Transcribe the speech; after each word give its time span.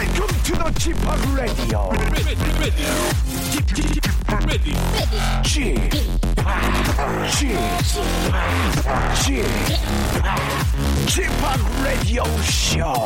Welcome 0.00 0.28
to 0.28 0.52
the 0.52 0.72
Chip 0.80 0.96
Radio. 1.36 1.92
Chip, 5.44 5.76
Chip, 9.20 9.44
Chip, 11.06 11.30
Radio 11.84 12.24
Show. 12.40 13.04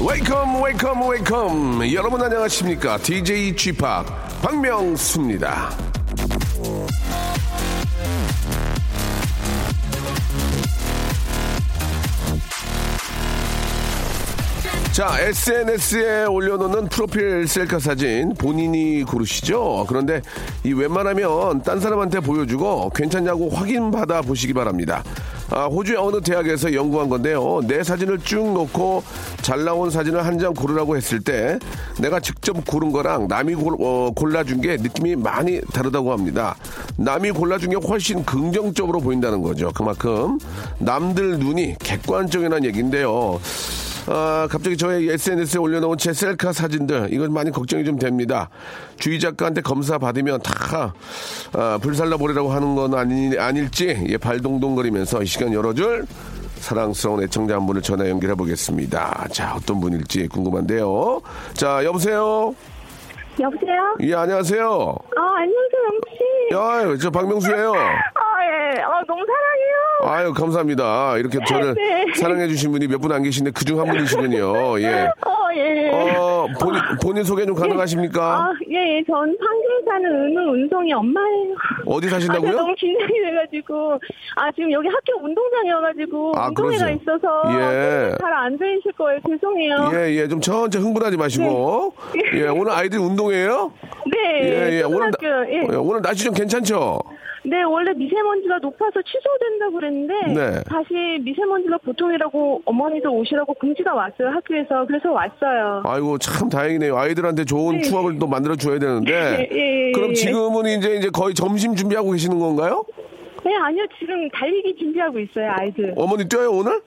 웨이컴 0.00 0.62
웨이컴 0.62 1.06
웨이컴 1.06 1.92
여러분 1.92 2.22
안녕하십니까 2.22 2.96
DJ 2.96 3.54
G 3.56 3.72
팍 3.72 4.06
박명수입니다 4.40 5.95
자, 14.96 15.14
SNS에 15.20 16.24
올려놓는 16.24 16.88
프로필 16.88 17.46
셀카 17.46 17.80
사진 17.80 18.32
본인이 18.32 19.02
고르시죠? 19.02 19.84
그런데 19.86 20.22
이 20.64 20.72
웬만하면 20.72 21.60
딴 21.64 21.80
사람한테 21.80 22.20
보여주고 22.20 22.88
괜찮냐고 22.94 23.50
확인받아 23.50 24.22
보시기 24.22 24.54
바랍니다. 24.54 25.04
아, 25.50 25.66
호주의 25.66 25.98
어느 25.98 26.22
대학에서 26.22 26.72
연구한 26.72 27.10
건데요. 27.10 27.60
내 27.66 27.84
사진을 27.84 28.20
쭉 28.20 28.54
놓고 28.54 29.02
잘 29.42 29.64
나온 29.64 29.90
사진을 29.90 30.24
한 30.24 30.38
장 30.38 30.54
고르라고 30.54 30.96
했을 30.96 31.20
때 31.20 31.58
내가 32.00 32.18
직접 32.18 32.66
고른 32.66 32.90
거랑 32.90 33.28
남이 33.28 33.54
골, 33.54 33.76
어, 33.78 34.10
골라준 34.16 34.62
게 34.62 34.78
느낌이 34.78 35.16
많이 35.16 35.60
다르다고 35.74 36.10
합니다. 36.10 36.56
남이 36.96 37.32
골라준 37.32 37.68
게 37.68 37.76
훨씬 37.76 38.24
긍정적으로 38.24 39.00
보인다는 39.00 39.42
거죠. 39.42 39.72
그만큼 39.74 40.38
남들 40.78 41.38
눈이 41.38 41.76
객관적이라는 41.80 42.64
얘기인데요. 42.64 43.38
아, 44.08 44.46
갑자기 44.50 44.76
저의 44.76 45.08
SNS에 45.08 45.58
올려놓은 45.58 45.98
제 45.98 46.12
셀카 46.12 46.52
사진들, 46.52 47.08
이건 47.12 47.32
많이 47.32 47.50
걱정이 47.50 47.84
좀 47.84 47.98
됩니다. 47.98 48.48
주의 48.98 49.18
작가한테 49.18 49.62
검사 49.62 49.98
받으면 49.98 50.40
다, 50.42 50.94
아, 51.52 51.78
불살라보리라고 51.82 52.52
하는 52.52 52.74
건 52.74 52.94
아니, 52.94 53.36
아닐지, 53.36 54.04
예, 54.08 54.16
발동동거리면서 54.16 55.22
이 55.22 55.26
시간 55.26 55.52
열어줄 55.52 56.06
사랑스러운 56.60 57.22
애청자 57.22 57.56
한 57.56 57.66
분을 57.66 57.82
전화 57.82 58.08
연결해 58.08 58.34
보겠습니다. 58.34 59.28
자, 59.32 59.54
어떤 59.56 59.80
분일지 59.80 60.28
궁금한데요. 60.28 61.20
자, 61.54 61.84
여보세요? 61.84 62.54
여보세요? 63.38 63.96
예, 64.00 64.14
안녕하세요. 64.14 64.64
아, 64.64 65.20
안녕하세요, 65.20 65.82
영씨. 65.92 66.92
야, 66.94 66.96
저 67.02 67.10
박명수예요. 67.10 67.72
아, 67.74 67.76
예. 67.76 68.80
아, 68.80 69.02
너무 69.06 69.24
사랑해요. 69.26 69.76
아유, 70.04 70.32
감사합니다. 70.32 71.18
이렇게 71.18 71.38
저를 71.46 71.74
네. 71.74 72.06
사랑해주신 72.18 72.70
분이 72.72 72.86
몇 72.88 72.98
분 73.00 73.12
안 73.12 73.22
계신데 73.22 73.50
그중 73.52 73.78
한 73.78 73.86
분이시군요. 73.88 74.80
예. 74.80 75.08
어, 75.26 75.48
예. 75.54 75.90
어, 75.92 76.46
본인, 76.60 76.80
본인 77.02 77.24
소개 77.24 77.44
좀 77.46 77.54
가능하십니까? 77.54 78.22
아, 78.22 78.52
예, 78.70 78.96
예. 78.98 79.04
전 79.06 79.14
판교에 79.38 79.84
사는 79.86 80.10
은우 80.10 80.52
운송이 80.54 80.92
엄마예요. 80.92 81.54
어디 81.86 82.06
아, 82.08 82.10
사신다고요? 82.10 82.52
너무 82.52 82.74
긴장이 82.74 83.12
돼가지고. 83.24 83.98
아, 84.36 84.50
지금 84.52 84.70
여기 84.72 84.88
학교 84.88 85.24
운동장이어가지고. 85.24 86.32
아, 86.36 86.48
운동회가 86.48 86.84
그러세요? 86.86 86.98
있어서. 87.00 87.42
예. 87.60 88.14
잘안 88.20 88.58
들리실 88.58 88.92
거예요. 88.92 89.20
죄송해요. 89.28 89.90
예, 89.94 90.14
예, 90.16 90.28
좀 90.28 90.40
천천히 90.40 90.84
흥분하지 90.84 91.16
마시고. 91.16 91.94
네. 92.14 92.40
예, 92.42 92.48
오늘 92.48 92.72
아이들 92.72 92.98
운동 92.98 93.25
해요? 93.32 93.72
네. 94.10 94.40
예, 94.42 94.78
예, 94.78 94.82
오늘, 94.82 95.10
나- 95.10 95.46
예. 95.48 95.66
예, 95.72 95.76
오늘 95.76 96.02
날씨 96.02 96.24
좀 96.24 96.34
괜찮죠? 96.34 96.98
네, 97.44 97.62
원래 97.62 97.92
미세먼지가 97.92 98.58
높아서 98.60 99.00
취소된다고 99.02 99.74
그랬는데 99.74 100.14
네. 100.34 100.62
다시 100.68 101.18
미세먼지가 101.22 101.78
보통이라고 101.78 102.62
어머니도 102.64 103.08
오시라고 103.12 103.54
공지가 103.54 103.94
왔어요 103.94 104.30
학교에서 104.30 104.84
그래서 104.84 105.12
왔어요. 105.12 105.82
아이고, 105.84 106.18
참 106.18 106.48
다행이네요. 106.48 106.96
아이들한테 106.96 107.44
좋은 107.44 107.76
네. 107.76 107.82
추억을 107.82 108.18
또 108.18 108.26
만들어 108.26 108.56
줘야 108.56 108.80
되는데. 108.80 109.12
예, 109.12 109.48
예, 109.52 109.86
예, 109.88 109.92
그럼 109.92 110.10
예. 110.10 110.14
지금은 110.14 110.66
이제, 110.66 110.96
이제 110.96 111.08
거의 111.10 111.34
점심 111.34 111.76
준비하고 111.76 112.10
계시는 112.10 112.36
건가요? 112.40 112.84
네, 113.44 113.54
아니요 113.54 113.84
지금 113.96 114.28
달리기 114.30 114.74
준비하고 114.76 115.20
있어요 115.20 115.48
아이들. 115.52 115.94
어머니 115.96 116.28
뛰어요, 116.28 116.50
오늘? 116.50 116.80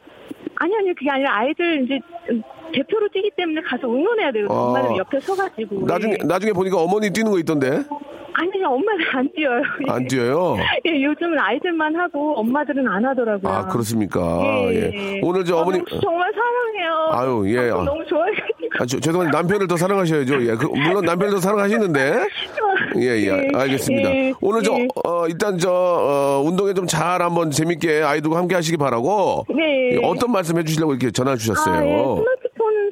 아니 0.59 0.75
아니요 0.75 0.93
그게 0.97 1.09
아니라 1.09 1.37
아이들 1.37 1.83
이제 1.83 1.99
음, 2.29 2.41
대표로 2.73 3.07
뛰기 3.09 3.31
때문에 3.35 3.61
가서 3.61 3.87
응원해야 3.87 4.31
돼요. 4.31 4.45
아. 4.49 4.53
엄마는 4.53 4.97
옆에 4.97 5.19
서가지고. 5.21 5.85
나중에, 5.87 6.13
예. 6.21 6.25
나중에 6.27 6.51
보니까 6.53 6.77
어머니 6.77 7.09
뛰는 7.11 7.31
거 7.31 7.39
있던데. 7.39 7.83
아니 8.33 8.51
아니 8.53 8.63
엄마는 8.63 9.05
안 9.15 9.29
뛰어요. 9.35 9.61
안 9.87 10.07
뛰어요? 10.07 10.55
예, 10.85 11.01
요즘은 11.03 11.37
아이들만 11.39 11.95
하고 11.95 12.35
엄마들은 12.39 12.87
안 12.87 13.03
하더라고요. 13.05 13.51
아, 13.51 13.67
그렇습니까? 13.67 14.19
예, 14.71 14.75
예. 14.75 14.91
예. 14.93 15.21
오늘 15.23 15.43
저 15.43 15.57
아, 15.57 15.61
어머니. 15.61 15.79
너무 15.79 16.01
정말 16.01 16.31
사랑해요. 16.33 17.09
아유, 17.11 17.53
예. 17.53 17.69
아. 17.71 17.83
너무 17.83 18.05
좋아해가지고. 18.05 18.69
아, 18.79 18.85
저, 18.85 18.99
죄송한데 18.99 19.35
남편을 19.35 19.67
더 19.67 19.75
사랑하셔야죠. 19.75 20.41
예, 20.43 20.55
그, 20.55 20.67
물론 20.67 21.03
남편을 21.05 21.33
더 21.33 21.39
사랑하시는데. 21.39 22.27
예, 22.97 23.01
예, 23.01 23.47
알겠습니다. 23.53 24.09
예, 24.15 24.33
오늘 24.41 24.63
저, 24.63 24.73
예. 24.73 24.87
어, 25.03 25.27
일단 25.27 25.57
저, 25.57 25.69
어, 25.71 26.41
운동에 26.45 26.73
좀 26.73 26.85
잘 26.87 27.21
한번 27.21 27.51
재밌게 27.51 28.01
아이들과 28.03 28.37
함께 28.37 28.55
하시기 28.55 28.77
바라고. 28.77 29.45
네. 29.55 29.95
예, 29.95 29.99
어떤 30.03 30.31
말씀 30.31 30.48
해 30.57 30.63
주시려고 30.63 30.93
이렇게 30.93 31.11
전화 31.11 31.35
주셨어요? 31.35 31.75
아, 31.75 31.85
예. 31.85 31.97
스마트폰 31.97 32.89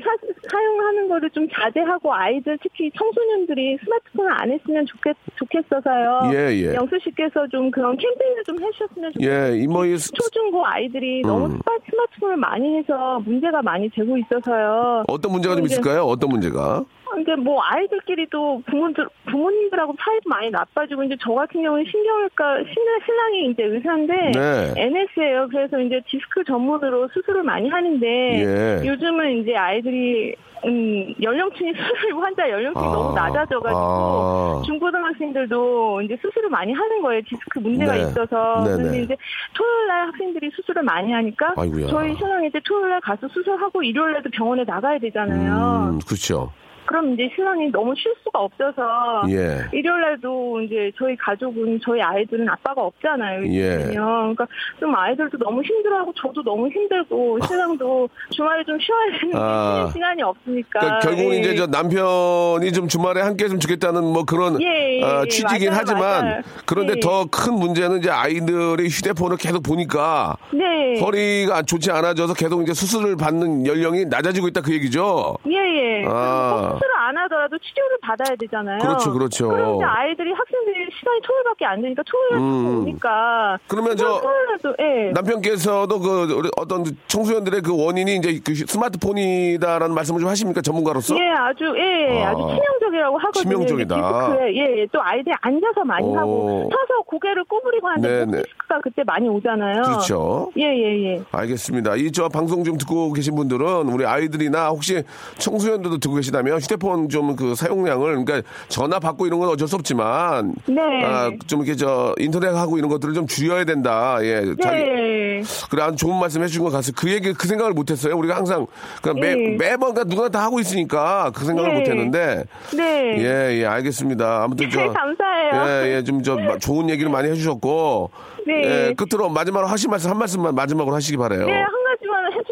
사, 0.49 0.63
용하는 0.63 1.09
거를 1.09 1.29
좀 1.31 1.47
자제하고 1.49 2.13
아이들 2.13 2.57
특히 2.63 2.89
청소년들이 2.97 3.77
스마트폰을 3.83 4.31
안 4.41 4.51
했으면 4.51 4.85
좋겠, 4.85 5.15
좋겠어서요. 5.35 6.31
예, 6.33 6.53
예. 6.55 6.73
영수 6.75 6.97
씨께서 7.03 7.45
좀 7.47 7.69
그런 7.71 7.97
캠페인을 7.97 8.43
좀 8.45 8.57
해주셨으면 8.63 9.11
좋겠어요. 9.13 9.53
예, 9.53 9.57
이모 9.59 9.85
이, 9.85 9.97
스- 9.97 10.11
초중고 10.13 10.65
아이들이 10.65 11.21
너무 11.23 11.45
음. 11.47 11.59
스마- 11.59 11.79
스마트폰을 11.89 12.37
많이 12.37 12.77
해서 12.77 13.19
문제가 13.25 13.61
많이 13.61 13.89
되고 13.89 14.17
있어서요. 14.17 15.03
어떤 15.07 15.31
문제가 15.31 15.55
좀 15.55 15.65
있을까요? 15.65 16.03
어떤 16.03 16.29
문제가? 16.29 16.83
근데 17.13 17.35
뭐 17.35 17.61
아이들끼리도 17.63 18.63
부모들 18.65 19.07
부모님들하고 19.25 19.95
사이도 19.99 20.29
많이 20.29 20.49
나빠지고 20.49 21.03
이제 21.03 21.15
저 21.21 21.33
같은 21.33 21.61
경우는 21.61 21.85
신경외과 21.89 22.57
신랑 22.73 22.99
신랑이 23.05 23.51
이제 23.51 23.63
의사인데 23.63 24.13
네. 24.31 24.73
NS예요. 24.77 25.47
그래서 25.49 25.79
이제 25.79 26.01
디스크 26.07 26.43
전문으로 26.43 27.07
수술을 27.13 27.43
많이 27.43 27.69
하는데 27.69 28.07
예. 28.07 28.87
요즘은 28.87 29.41
이제 29.41 29.55
아이들이 29.55 30.35
음 30.65 31.13
연령층이 31.21 31.71
수술 31.77 32.15
환자 32.19 32.49
연령층이 32.49 32.83
아, 32.83 32.91
너무 32.91 33.13
낮아져가지고 33.13 33.79
아. 33.79 34.61
중고등학생들도 34.65 36.01
이제 36.01 36.17
수술을 36.21 36.49
많이 36.49 36.73
하는 36.73 37.01
거예요. 37.01 37.21
디스크 37.27 37.59
문제가 37.59 37.93
네. 37.93 38.01
있어서 38.01 38.63
네네. 38.63 38.77
그런데 38.77 39.01
이제 39.01 39.17
토요일 39.55 39.87
날 39.87 40.07
학생들이 40.07 40.49
수술을 40.55 40.83
많이 40.83 41.11
하니까 41.11 41.53
아이고야. 41.55 41.87
저희 41.87 42.15
신랑이 42.15 42.47
이제 42.47 42.59
토요일 42.65 42.89
날 42.89 43.01
가서 43.01 43.27
수술하고 43.27 43.83
일요일 43.83 44.13
날도 44.13 44.29
병원에 44.31 44.63
나가야 44.63 44.97
되잖아요. 44.99 45.91
음, 45.93 45.99
그렇죠. 46.07 46.51
그럼 46.87 47.13
이제 47.13 47.29
신랑이 47.35 47.69
너무 47.71 47.93
쉴 47.95 48.13
수가 48.23 48.39
없어서 48.39 49.23
예. 49.29 49.65
일요일 49.73 50.01
날도 50.01 50.61
이제 50.61 50.91
저희 50.97 51.15
가족은 51.17 51.79
저희 51.83 52.01
아이들은 52.01 52.47
아빠가 52.49 52.81
없잖아요. 52.81 53.45
예. 53.53 53.77
그러니까 53.91 54.47
좀 54.79 54.95
아이들도 54.95 55.37
너무 55.37 55.61
힘들어하고 55.61 56.13
저도 56.13 56.41
너무 56.43 56.69
힘들고 56.69 57.39
신랑도 57.45 58.09
주말에 58.31 58.63
좀 58.63 58.77
쉬어야 58.79 59.19
되는데 59.19 59.37
아. 59.37 59.89
시간이 59.93 60.21
없으니까. 60.23 60.79
그러니까 60.79 60.99
결국은 60.99 61.33
예. 61.35 61.39
이제 61.39 61.55
저 61.55 61.67
남편이 61.67 62.71
좀 62.71 62.87
주말에 62.87 63.21
함께 63.21 63.43
했으면 63.43 63.59
좋겠다는 63.59 64.03
뭐 64.03 64.23
그런 64.23 64.61
예, 64.61 64.99
예, 64.99 65.03
어, 65.03 65.23
예, 65.25 65.27
취지긴 65.27 65.69
맞아요, 65.69 65.79
하지만 65.81 66.25
맞아요. 66.25 66.41
그런데 66.65 66.93
예. 66.95 66.99
더큰 67.01 67.53
문제는 67.53 67.99
이제 67.99 68.09
아이들이 68.09 68.87
휴대폰을 68.87 69.35
계속 69.37 69.61
보니까 69.61 70.37
네. 70.53 70.99
허리가 71.01 71.63
좋지 71.63 71.91
않아져서 71.91 72.33
계속 72.33 72.61
이제 72.61 72.73
수술을 72.73 73.17
받는 73.17 73.65
연령이 73.67 74.05
낮아지고 74.05 74.47
있다 74.47 74.61
그 74.61 74.73
얘기죠. 74.73 75.37
예예. 75.45 76.05
아. 76.07 76.76
수술을 76.77 76.95
안 76.97 77.17
하더라도 77.17 77.57
치료를 77.57 77.97
받아야 78.01 78.35
되잖아요. 78.35 78.79
그렇죠, 78.79 79.13
그렇죠. 79.13 79.75
이제 79.75 79.83
아이들이 79.85 80.31
학생들이 80.33 80.89
시간이 80.99 81.21
토요일밖에 81.21 81.65
안 81.65 81.81
되니까 81.81 82.03
토요일에 82.05 82.37
음. 82.37 82.79
오니까. 82.81 83.57
그러면 83.67 83.95
저 83.97 84.21
토요일에도 84.21 84.75
예. 84.79 85.11
남편께서도 85.11 85.99
그 85.99 86.49
어떤 86.57 86.83
청소년들의 87.07 87.61
그 87.61 87.75
원인이 87.85 88.15
이제 88.17 88.39
그 88.45 88.53
스마트폰이다라는 88.55 89.93
말씀을 89.95 90.19
좀 90.19 90.29
하십니까 90.29 90.61
전문가로서? 90.61 91.15
예, 91.17 91.29
아주 91.31 91.73
예, 91.77 92.23
아. 92.23 92.29
아주 92.31 92.39
치명적이라고 92.39 93.17
하거든요. 93.17 93.41
치명적이다. 93.43 94.37
예, 94.51 94.81
예, 94.81 94.87
또 94.91 95.01
아이들이 95.01 95.33
앉아서 95.41 95.83
많이 95.85 96.05
오. 96.05 96.17
하고 96.17 96.69
서서 96.71 97.01
고개를 97.05 97.43
구부리고 97.45 97.87
하는데. 97.87 98.41
디스크가 98.43 98.81
그때 98.81 99.03
많이 99.05 99.27
오잖아요. 99.29 99.81
그렇죠. 99.83 100.51
예, 100.57 100.63
예, 100.63 101.13
예. 101.13 101.23
알겠습니다. 101.31 101.95
이 101.95 102.11
저 102.17 102.27
방송 102.29 102.63
좀 102.63 102.77
듣고 102.77 103.13
계신 103.13 103.35
분들은 103.35 103.89
우리 103.89 104.03
아이들이나 104.03 104.69
혹시 104.69 105.03
청소년들도 105.37 105.99
듣고 105.99 106.15
계시다면 106.15 106.59
휴대폰 106.67 107.09
좀 107.09 107.27
그 107.37 107.55
사용량을 107.55 108.23
그러니까 108.23 108.41
전화 108.67 108.99
받고 108.99 109.27
이런 109.27 109.39
건 109.39 109.49
어쩔 109.49 109.67
수 109.67 109.75
없지만 109.75 110.55
네. 110.65 110.81
아, 111.03 111.29
좀 111.45 111.61
이렇게 111.61 111.75
저 111.75 112.13
인터넷 112.17 112.47
하고 112.55 112.77
이런 112.77 112.89
것들을 112.89 113.13
좀 113.13 113.27
줄여야 113.27 113.65
된다. 113.65 114.17
예. 114.21 114.41
자기 114.61 114.83
네. 114.83 115.41
그래 115.69 115.83
아주 115.83 115.97
좋은 115.97 116.19
말씀 116.19 116.41
해주신 116.41 116.63
것 116.63 116.71
같아요. 116.71 116.91
그 116.95 117.11
얘기 117.11 117.33
그 117.33 117.47
생각을 117.47 117.73
못 117.73 117.91
했어요. 117.91 118.17
우리가 118.17 118.35
항상 118.35 118.65
그냥 119.01 119.19
매 119.19 119.29
예. 119.29 119.33
매번 119.57 119.93
그러니까 119.93 120.03
누구나 120.05 120.29
다 120.29 120.43
하고 120.43 120.59
있으니까 120.59 121.31
그 121.35 121.45
생각을 121.45 121.71
예. 121.71 121.79
못했는데 121.79 122.43
네. 122.75 123.17
예, 123.19 123.59
예, 123.59 123.65
알겠습니다. 123.65 124.43
아무튼 124.43 124.69
저 124.69 124.91
감사해요. 124.91 125.85
예, 125.85 125.95
예, 125.97 126.03
좀 126.03 126.21
저 126.23 126.35
좋은 126.59 126.89
얘기를 126.89 127.11
많이 127.11 127.29
해 127.29 127.35
주셨고 127.35 128.09
네. 128.47 128.53
예, 128.89 128.93
끝으로 128.95 129.29
마지막으로 129.29 129.67
하실 129.67 129.89
말씀 129.89 130.09
한 130.09 130.17
말씀만 130.17 130.55
마지막으로 130.55 130.95
하시기 130.95 131.17
바래요. 131.17 131.45
네, 131.45 131.53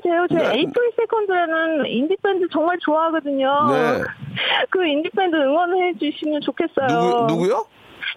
돼요. 0.05 0.25
저희 0.31 0.39
네. 0.43 0.57
April 0.59 0.91
Second라는 0.97 1.85
인디밴드 1.87 2.47
정말 2.51 2.77
좋아하거든요. 2.79 3.47
네. 3.71 4.03
그 4.69 4.85
인디밴드 4.85 5.35
응원을 5.35 5.87
해주시면 5.95 6.41
좋겠어요. 6.41 6.87
누구 6.87 7.25
누구요? 7.27 7.65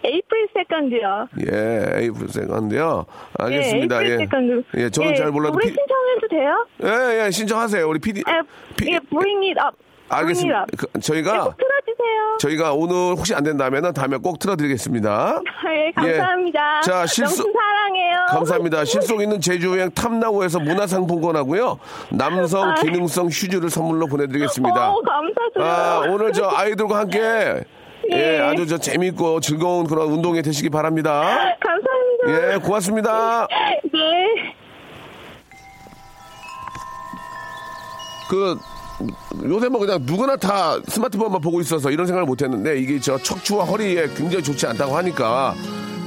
April 0.04 0.48
Second요. 0.54 1.28
예, 1.50 2.00
April 2.02 2.28
Second요. 2.28 3.06
알겠습니다. 3.38 3.96
예, 3.96 4.00
에이프릴 4.00 4.12
예, 4.12 4.24
세컨드. 4.24 4.62
예, 4.76 4.90
저는 4.90 5.10
예, 5.10 5.14
잘 5.14 5.30
몰라도 5.30 5.54
우리 5.56 5.66
피- 5.68 5.74
신청해도 5.74 6.28
돼요? 6.30 6.66
예, 6.84 7.24
예, 7.26 7.30
신청하세요. 7.30 7.88
우리 7.88 7.98
PD. 7.98 8.22
예, 8.28 8.42
피- 8.76 8.92
예, 8.92 9.00
bring 9.10 9.46
it 9.48 9.58
up. 9.60 9.76
알겠습니다. 10.08 10.66
그, 10.76 10.86
네, 10.92 11.00
저희가 11.00 11.44
꼭 11.44 11.56
틀어주세요. 11.56 12.36
저희가 12.40 12.72
오늘 12.72 12.94
혹시 13.16 13.34
안 13.34 13.42
된다면은 13.44 13.92
다음에 13.92 14.16
꼭 14.16 14.38
틀어드리겠습니다. 14.38 15.40
예, 15.74 15.90
감사합니다. 15.92 16.80
자, 16.82 17.06
실수- 17.06 17.42
사랑해요. 17.52 18.16
감사합니다. 18.30 18.84
실속 18.86 19.20
있는 19.20 19.40
제주여행 19.40 19.90
탐나고에서 19.90 20.60
문화상품권하고요. 20.60 21.78
남성 22.10 22.74
기능성 22.76 23.26
휴지를 23.26 23.70
선물로 23.70 24.06
보내드리겠습니다. 24.06 24.90
어, 24.90 25.00
감사드려요. 25.02 25.68
아, 25.70 25.98
오늘 26.08 26.32
저 26.32 26.48
아이들과 26.54 26.98
함께 27.00 27.64
예, 28.10 28.36
예. 28.36 28.40
아주 28.40 28.66
저 28.66 28.78
재밌고 28.78 29.40
즐거운 29.40 29.86
그런 29.86 30.06
운동이 30.08 30.40
되시기 30.40 30.70
바랍니다. 30.70 31.36
감사합니다. 31.60 32.54
예, 32.54 32.56
고맙습니다. 32.58 33.46
네. 33.92 34.54
그 38.30 38.56
요새 39.44 39.68
뭐 39.68 39.80
그냥 39.80 40.00
누구나 40.02 40.36
다 40.36 40.76
스마트폰만 40.88 41.40
보고 41.40 41.60
있어서 41.60 41.90
이런 41.90 42.06
생각을 42.06 42.26
못 42.26 42.42
했는데 42.42 42.78
이게 42.78 42.98
저 43.00 43.16
척추와 43.18 43.64
허리에 43.64 44.08
굉장히 44.16 44.42
좋지 44.42 44.66
않다고 44.66 44.96
하니까 44.96 45.54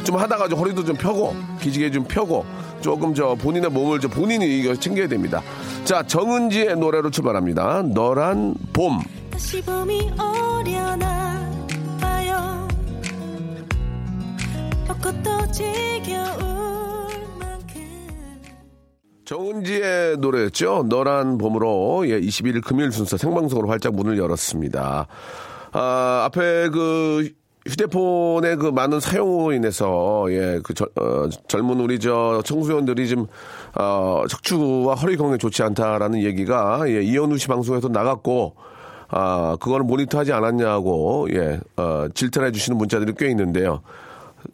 좀 0.03 0.17
하다가 0.17 0.47
좀 0.47 0.59
허리도 0.59 0.83
좀 0.83 0.95
펴고 0.95 1.35
기지개 1.61 1.91
좀 1.91 2.03
펴고 2.03 2.45
조금 2.81 3.13
저 3.13 3.35
본인의 3.35 3.69
몸을 3.69 3.99
저 3.99 4.07
본인이 4.07 4.59
이거 4.59 4.75
챙겨야 4.75 5.07
됩니다. 5.07 5.41
자, 5.85 6.01
정은지의 6.03 6.75
노래로 6.77 7.11
출발합니다. 7.11 7.83
너란 7.83 8.55
봄. 8.73 8.99
다시 9.29 9.61
봄이 9.61 10.11
오려나 10.19 11.49
봐요 12.01 12.67
벚꽃도 14.87 15.31
만큼 15.31 16.80
정은지의 19.41 20.17
노래였죠. 20.17 20.87
너란 20.89 21.37
봄으로 21.37 22.03
예, 22.09 22.19
21일 22.19 22.61
금요일 22.61 22.91
순서 22.91 23.15
생방송으로 23.15 23.69
활짝 23.69 23.95
문을 23.95 24.17
열었습니다. 24.17 25.07
아, 25.71 26.23
앞에 26.25 26.67
그 26.69 27.29
휴대폰의 27.65 28.57
그 28.57 28.65
많은 28.65 28.99
사용으로 28.99 29.53
인해서 29.53 30.25
예, 30.31 30.59
그 30.61 30.73
저- 30.73 30.89
어, 30.99 31.29
젊은 31.47 31.79
우리 31.79 31.97
저 31.97 32.41
청소년들이 32.43 33.07
좀 33.07 33.27
어, 33.75 34.23
척추와 34.27 34.95
허리 34.95 35.15
건강에 35.15 35.37
좋지 35.37 35.63
않다라는 35.63 36.23
얘기가 36.23 36.81
예, 36.89 37.01
이현우 37.01 37.37
씨 37.37 37.47
방송에서 37.47 37.87
나갔고 37.87 38.55
아, 39.07 39.55
그거를 39.61 39.85
모니터하지 39.85 40.33
않았냐고 40.33 41.29
예, 41.31 41.61
어, 41.77 42.07
질타해 42.13 42.51
주시는 42.51 42.77
문자들이 42.77 43.13
꽤 43.17 43.29
있는데요. 43.29 43.81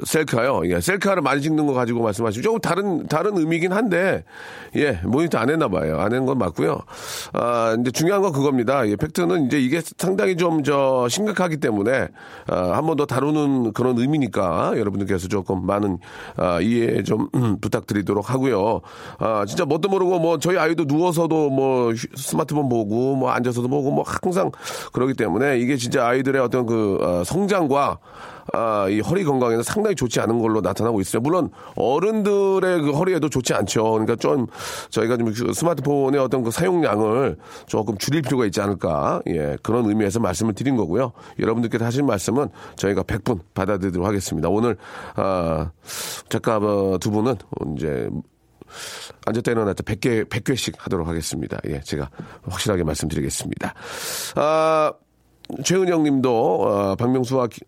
셀카요. 0.04 0.62
예, 0.66 0.80
셀카를 0.82 1.22
많이 1.22 1.42
찍는 1.42 1.66
거 1.68 1.74
가지고 1.74 2.02
말씀하시면 2.04 2.44
조금 2.44 2.60
다른 2.60 3.08
다른 3.08 3.38
의미긴 3.38 3.72
한데 3.74 4.24
예, 4.76 4.94
모니터 5.04 5.38
안 5.38 5.50
했나 5.50 5.68
봐요. 5.68 6.00
안 6.00 6.14
한 6.14 6.26
건 6.26 6.38
맞고요. 6.38 6.80
아, 7.34 7.76
이제 7.80 7.92
중요한 7.92 8.22
건 8.22 8.32
그겁니다. 8.32 8.88
예, 8.88 8.96
팩트는 8.96 9.46
이제 9.48 9.60
이게 9.60 9.82
상당히 9.98 10.36
좀 10.36 10.64
저 10.64 11.08
심각하기 11.10 11.58
때문에 11.58 12.08
아, 12.48 12.72
한번 12.76 12.98
더 12.98 13.06
다루는 13.06 13.74
그런 13.74 13.98
의미니까 13.98 14.74
여러분들께서 14.78 15.28
조금 15.28 15.66
많은 15.66 16.00
아, 16.36 16.60
이해 16.60 17.04
좀 17.04 17.30
음, 17.36 17.58
부탁드리도록 17.62 18.30
하고요. 18.32 18.82
아, 19.20 19.46
진짜 19.48 19.66
뭣도 19.66 19.88
모르고 19.90 20.20
뭐 20.20 20.40
저희 20.40 20.58
아이도 20.58 20.86
누워서도 20.86 21.50
뭐 21.50 21.92
휴- 21.94 22.08
스마트폰 22.16 22.68
보고 22.70 23.16
뭐 23.16 23.30
앉아서도 23.32 23.68
보고 23.68 23.92
뭐 23.92 24.04
항상 24.06 24.52
그러기 24.94 25.14
때문에 25.14 25.60
이게 25.60 25.78
진짜 25.78 26.08
아이들의 26.08 26.42
어떤 26.42 26.66
그 26.66 26.98
어, 27.02 27.24
성장과 27.24 28.00
아, 28.54 28.88
이 28.90 29.00
허리 29.02 29.24
건강에는 29.24 29.64
상당히 29.64 29.96
좋지 29.96 30.20
않은 30.22 30.40
걸로 30.40 30.62
나타나고 30.62 31.02
있어요. 31.02 31.22
물론 31.22 31.50
어른들의 31.76 32.82
그 32.82 32.92
허리에도 32.92 33.30
좋지 33.30 33.54
않죠. 33.54 33.84
그러니까 33.92 34.16
좀 34.16 34.48
저희가 34.90 35.18
좀그 35.18 35.54
스마트폰의 35.54 36.20
어떤 36.22 36.44
그 36.44 36.52
사용량을 36.52 37.38
조금 37.66 37.98
줄일 37.98 38.22
필요가 38.22 38.46
있지 38.46 38.62
않을까. 38.62 39.22
예, 39.28 39.58
그런 39.64 39.86
의미에서 39.86 40.20
말씀을 40.20 40.54
드린 40.54 40.76
거고요. 40.78 41.12
여러분들께서 41.40 41.84
하신 41.86 42.06
말씀은 42.06 42.48
저희가 42.78 43.04
100분 43.04 43.40
받아들이도록 43.54 44.08
하겠습니다. 44.08 44.50
오늘 44.50 44.78
아, 45.16 45.72
작가 46.30 46.58
어, 46.58 46.98
두 47.00 47.12
분은 47.12 47.36
이제 47.76 48.10
앉았다 49.26 49.52
일어났다 49.52 49.84
100개, 49.84 50.28
100개씩 50.30 50.76
하도록 50.78 51.08
하겠습니다. 51.08 51.58
예, 51.68 51.80
제가 51.82 52.10
확실하게 52.44 52.84
말씀드리겠습니다. 52.84 53.74
아, 54.36 54.94
최은영 55.64 56.04
님도, 56.04 56.62
어, 56.64 56.96
박명수와 56.96 57.48
기- 57.48 57.62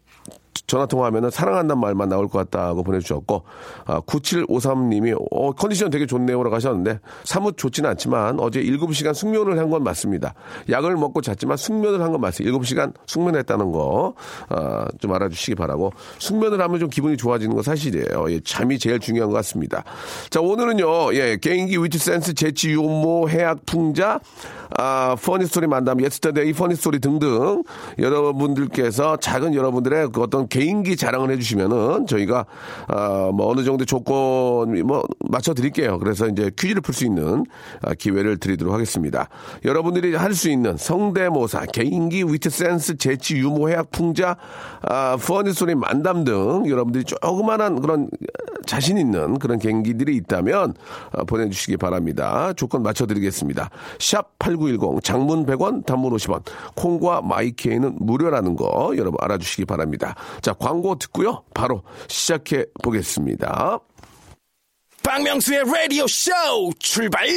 전화 0.67 0.85
통화하면 0.85 1.29
사랑한다는 1.29 1.79
말만 1.79 2.09
나올 2.09 2.27
것 2.27 2.37
같다고 2.49 2.83
보내주셨고, 2.83 3.43
아, 3.85 3.99
9753님이, 4.01 5.15
어, 5.31 5.51
컨디션 5.53 5.89
되게 5.89 6.05
좋네요라고 6.05 6.55
하셨는데, 6.55 6.99
사뭇 7.23 7.57
좋지는 7.57 7.89
않지만, 7.89 8.39
어제 8.39 8.61
7시간 8.61 9.13
숙면을 9.13 9.57
한 9.57 9.69
건 9.69 9.83
맞습니다. 9.83 10.33
약을 10.69 10.95
먹고 10.97 11.21
잤지만 11.21 11.55
숙면을 11.57 12.01
한 12.01 12.11
건 12.11 12.21
맞습니다. 12.21 12.57
7시간 12.57 12.93
숙면했다는 13.05 13.71
거, 13.71 14.13
아, 14.49 14.85
좀 14.99 15.13
알아주시기 15.13 15.55
바라고, 15.55 15.91
숙면을 16.17 16.59
하면 16.61 16.79
좀 16.79 16.89
기분이 16.89 17.17
좋아지는 17.17 17.53
건 17.53 17.63
사실이에요. 17.63 18.31
예, 18.31 18.39
잠이 18.43 18.79
제일 18.79 18.99
중요한 18.99 19.29
것 19.29 19.35
같습니다. 19.37 19.83
자, 20.29 20.41
오늘은요, 20.41 21.13
예, 21.13 21.37
개인기 21.37 21.77
위트 21.77 21.99
센스, 21.99 22.33
재치, 22.33 22.71
유머, 22.71 23.29
해학, 23.29 23.65
풍자, 23.65 24.19
아, 24.77 25.15
funny 25.21 25.44
story 25.44 25.67
만담, 25.67 26.01
yesterday 26.01 26.53
funny 26.53 26.76
story 26.76 26.99
등등 26.99 27.63
여러분들께서 27.97 29.17
작은 29.17 29.53
여러분들의 29.55 30.09
그 30.11 30.21
어떤 30.21 30.47
개인기 30.49 30.97
자랑을 30.97 31.31
해주시면은 31.31 32.07
저희가 32.07 32.45
아, 32.87 33.31
뭐 33.33 33.49
어느 33.51 33.63
정도 33.63 33.85
조건 33.85 34.85
뭐 34.85 35.03
맞춰 35.29 35.53
드릴게요. 35.53 35.99
그래서 35.99 36.27
이제 36.27 36.51
퀴즈를 36.57 36.81
풀 36.81 36.93
수 36.93 37.05
있는 37.05 37.45
아, 37.81 37.93
기회를 37.93 38.37
드리도록 38.37 38.73
하겠습니다. 38.73 39.29
여러분들이 39.65 40.15
할 40.15 40.33
수 40.33 40.49
있는 40.49 40.77
성대모사, 40.77 41.65
개인기, 41.73 42.23
위트 42.23 42.49
센스, 42.49 42.97
재치, 42.97 43.37
유머, 43.37 43.69
해학, 43.69 43.91
풍자, 43.91 44.37
아, 44.81 45.17
funny 45.17 45.46
story 45.46 45.75
만담 45.75 46.23
등 46.23 46.63
여러분들이 46.67 47.03
조그만한 47.03 47.81
그런 47.81 48.09
자신 48.65 48.97
있는 48.97 49.39
그런 49.39 49.59
개인기들이 49.59 50.15
있다면 50.15 50.75
아, 51.11 51.23
보내주시기 51.23 51.77
바랍니다. 51.77 52.53
조건 52.53 52.83
맞춰드리겠습니다. 52.83 53.69
샵 53.99 54.37
8910 54.39 55.03
장문 55.03 55.45
100원 55.45 55.85
단문 55.85 56.13
50원 56.13 56.43
콩과 56.75 57.21
마이케이는 57.21 57.97
무료라는 57.99 58.55
거 58.55 58.93
여러분 58.95 59.17
알아주시기 59.21 59.65
바랍니다. 59.65 60.15
자 60.41 60.53
광고 60.53 60.95
듣고요. 60.97 61.43
바로 61.53 61.83
시작해 62.07 62.65
보겠습니다. 62.83 63.79
박명수의 65.03 65.63
라디오 65.65 66.05
쇼 66.07 66.31
출발! 66.79 67.27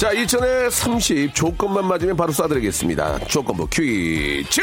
자 0.00 0.14
2000에 0.14 0.70
30 0.70 1.34
조건만 1.34 1.86
맞으면 1.86 2.16
바로 2.16 2.32
쏴드리겠습니다. 2.32 3.28
조건부 3.28 3.66
퀴즈 3.66 4.62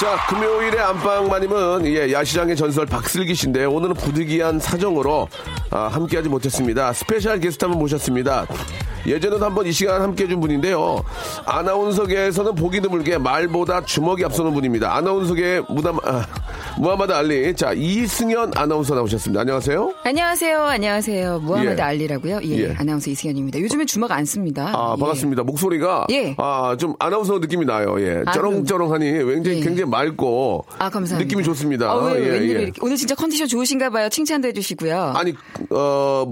자, 0.00 0.16
금요일의 0.28 0.80
안방마님은 0.80 1.86
예, 1.86 2.12
야시장의 2.12 2.56
전설 2.56 2.84
박슬기 2.84 3.32
씨인데 3.34 3.64
오늘은 3.64 3.94
부득이한 3.94 4.58
사정으로 4.58 5.28
아, 5.70 5.86
함께하지 5.86 6.28
못했습니다. 6.28 6.92
스페셜 6.92 7.38
게스트 7.38 7.64
한번 7.64 7.78
모셨습니다. 7.78 8.44
예전에도 9.06 9.44
한번 9.44 9.66
이 9.66 9.72
시간 9.72 10.00
함께 10.02 10.24
해준 10.24 10.40
분인데요. 10.40 11.02
아나운서계에서는 11.46 12.54
보기 12.54 12.80
드물게 12.80 13.18
말보다 13.18 13.84
주먹이 13.84 14.24
앞서는 14.24 14.52
분입니다. 14.54 14.94
아나운서계 14.96 15.62
무담, 15.68 15.98
아, 16.04 16.26
무하마드 16.78 17.12
알리. 17.12 17.54
자, 17.54 17.72
이승현 17.74 18.52
아나운서 18.56 18.94
나오셨습니다. 18.94 19.42
안녕하세요. 19.42 19.94
안녕하세요. 20.04 20.62
안녕하세요. 20.62 21.38
무하마드 21.40 21.78
예. 21.78 21.82
알리라고요. 21.82 22.40
예, 22.44 22.48
예. 22.70 22.74
아나운서 22.78 23.10
이승현입니다. 23.10 23.60
요즘에 23.60 23.84
주먹 23.84 24.10
안 24.12 24.24
씁니다. 24.24 24.72
아, 24.74 24.94
예. 24.96 25.00
반갑습니다. 25.00 25.42
목소리가 25.42 26.06
예. 26.10 26.34
아, 26.38 26.76
좀 26.78 26.94
아나운서 26.98 27.38
느낌이 27.38 27.64
나요. 27.66 27.96
예. 28.00 28.22
아, 28.26 28.32
쩌렁쩌렁하니 28.32 29.04
굉장히 29.24 29.58
예. 29.58 29.62
굉장히 29.62 29.90
맑고 29.90 30.64
아, 30.78 30.88
감사합니다. 30.90 31.18
느낌이 31.18 31.42
좋습니다. 31.44 31.90
아, 31.90 31.96
왜, 32.06 32.24
예, 32.24 32.30
웬일로 32.30 32.58
예. 32.60 32.62
이렇게. 32.64 32.80
오늘 32.82 32.96
진짜 32.96 33.14
컨디션 33.14 33.46
좋으신가 33.48 33.90
봐요. 33.90 34.08
칭찬도 34.08 34.48
해 34.48 34.52
주시고요. 34.52 35.12
아니 35.16 35.34
어뭐 35.70 36.30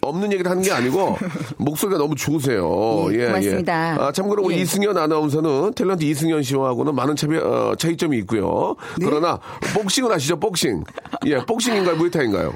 없는 0.00 0.32
얘기를 0.32 0.50
하는 0.50 0.62
게 0.62 0.72
아니고 0.72 1.16
목소리가 1.58 1.98
너무 1.98 2.05
좋으세요. 2.14 3.06
예, 3.12 3.26
고맙습니다. 3.26 3.96
아, 4.00 4.12
참고로 4.12 4.42
우리 4.44 4.56
예. 4.56 4.60
이승현 4.60 4.96
아나운서는 4.96 5.72
탤런트 5.72 6.02
이승현 6.02 6.42
씨와하고는 6.42 6.94
많은 6.94 7.16
차이, 7.16 7.36
어, 7.36 7.74
차이점이 7.76 8.16
있고요. 8.18 8.76
네? 8.98 9.06
그러나 9.06 9.38
복싱을 9.74 10.12
하시죠, 10.12 10.38
복싱. 10.38 10.84
예, 11.26 11.38
복싱인가요, 11.38 11.96
무에타인가요? 11.96 12.52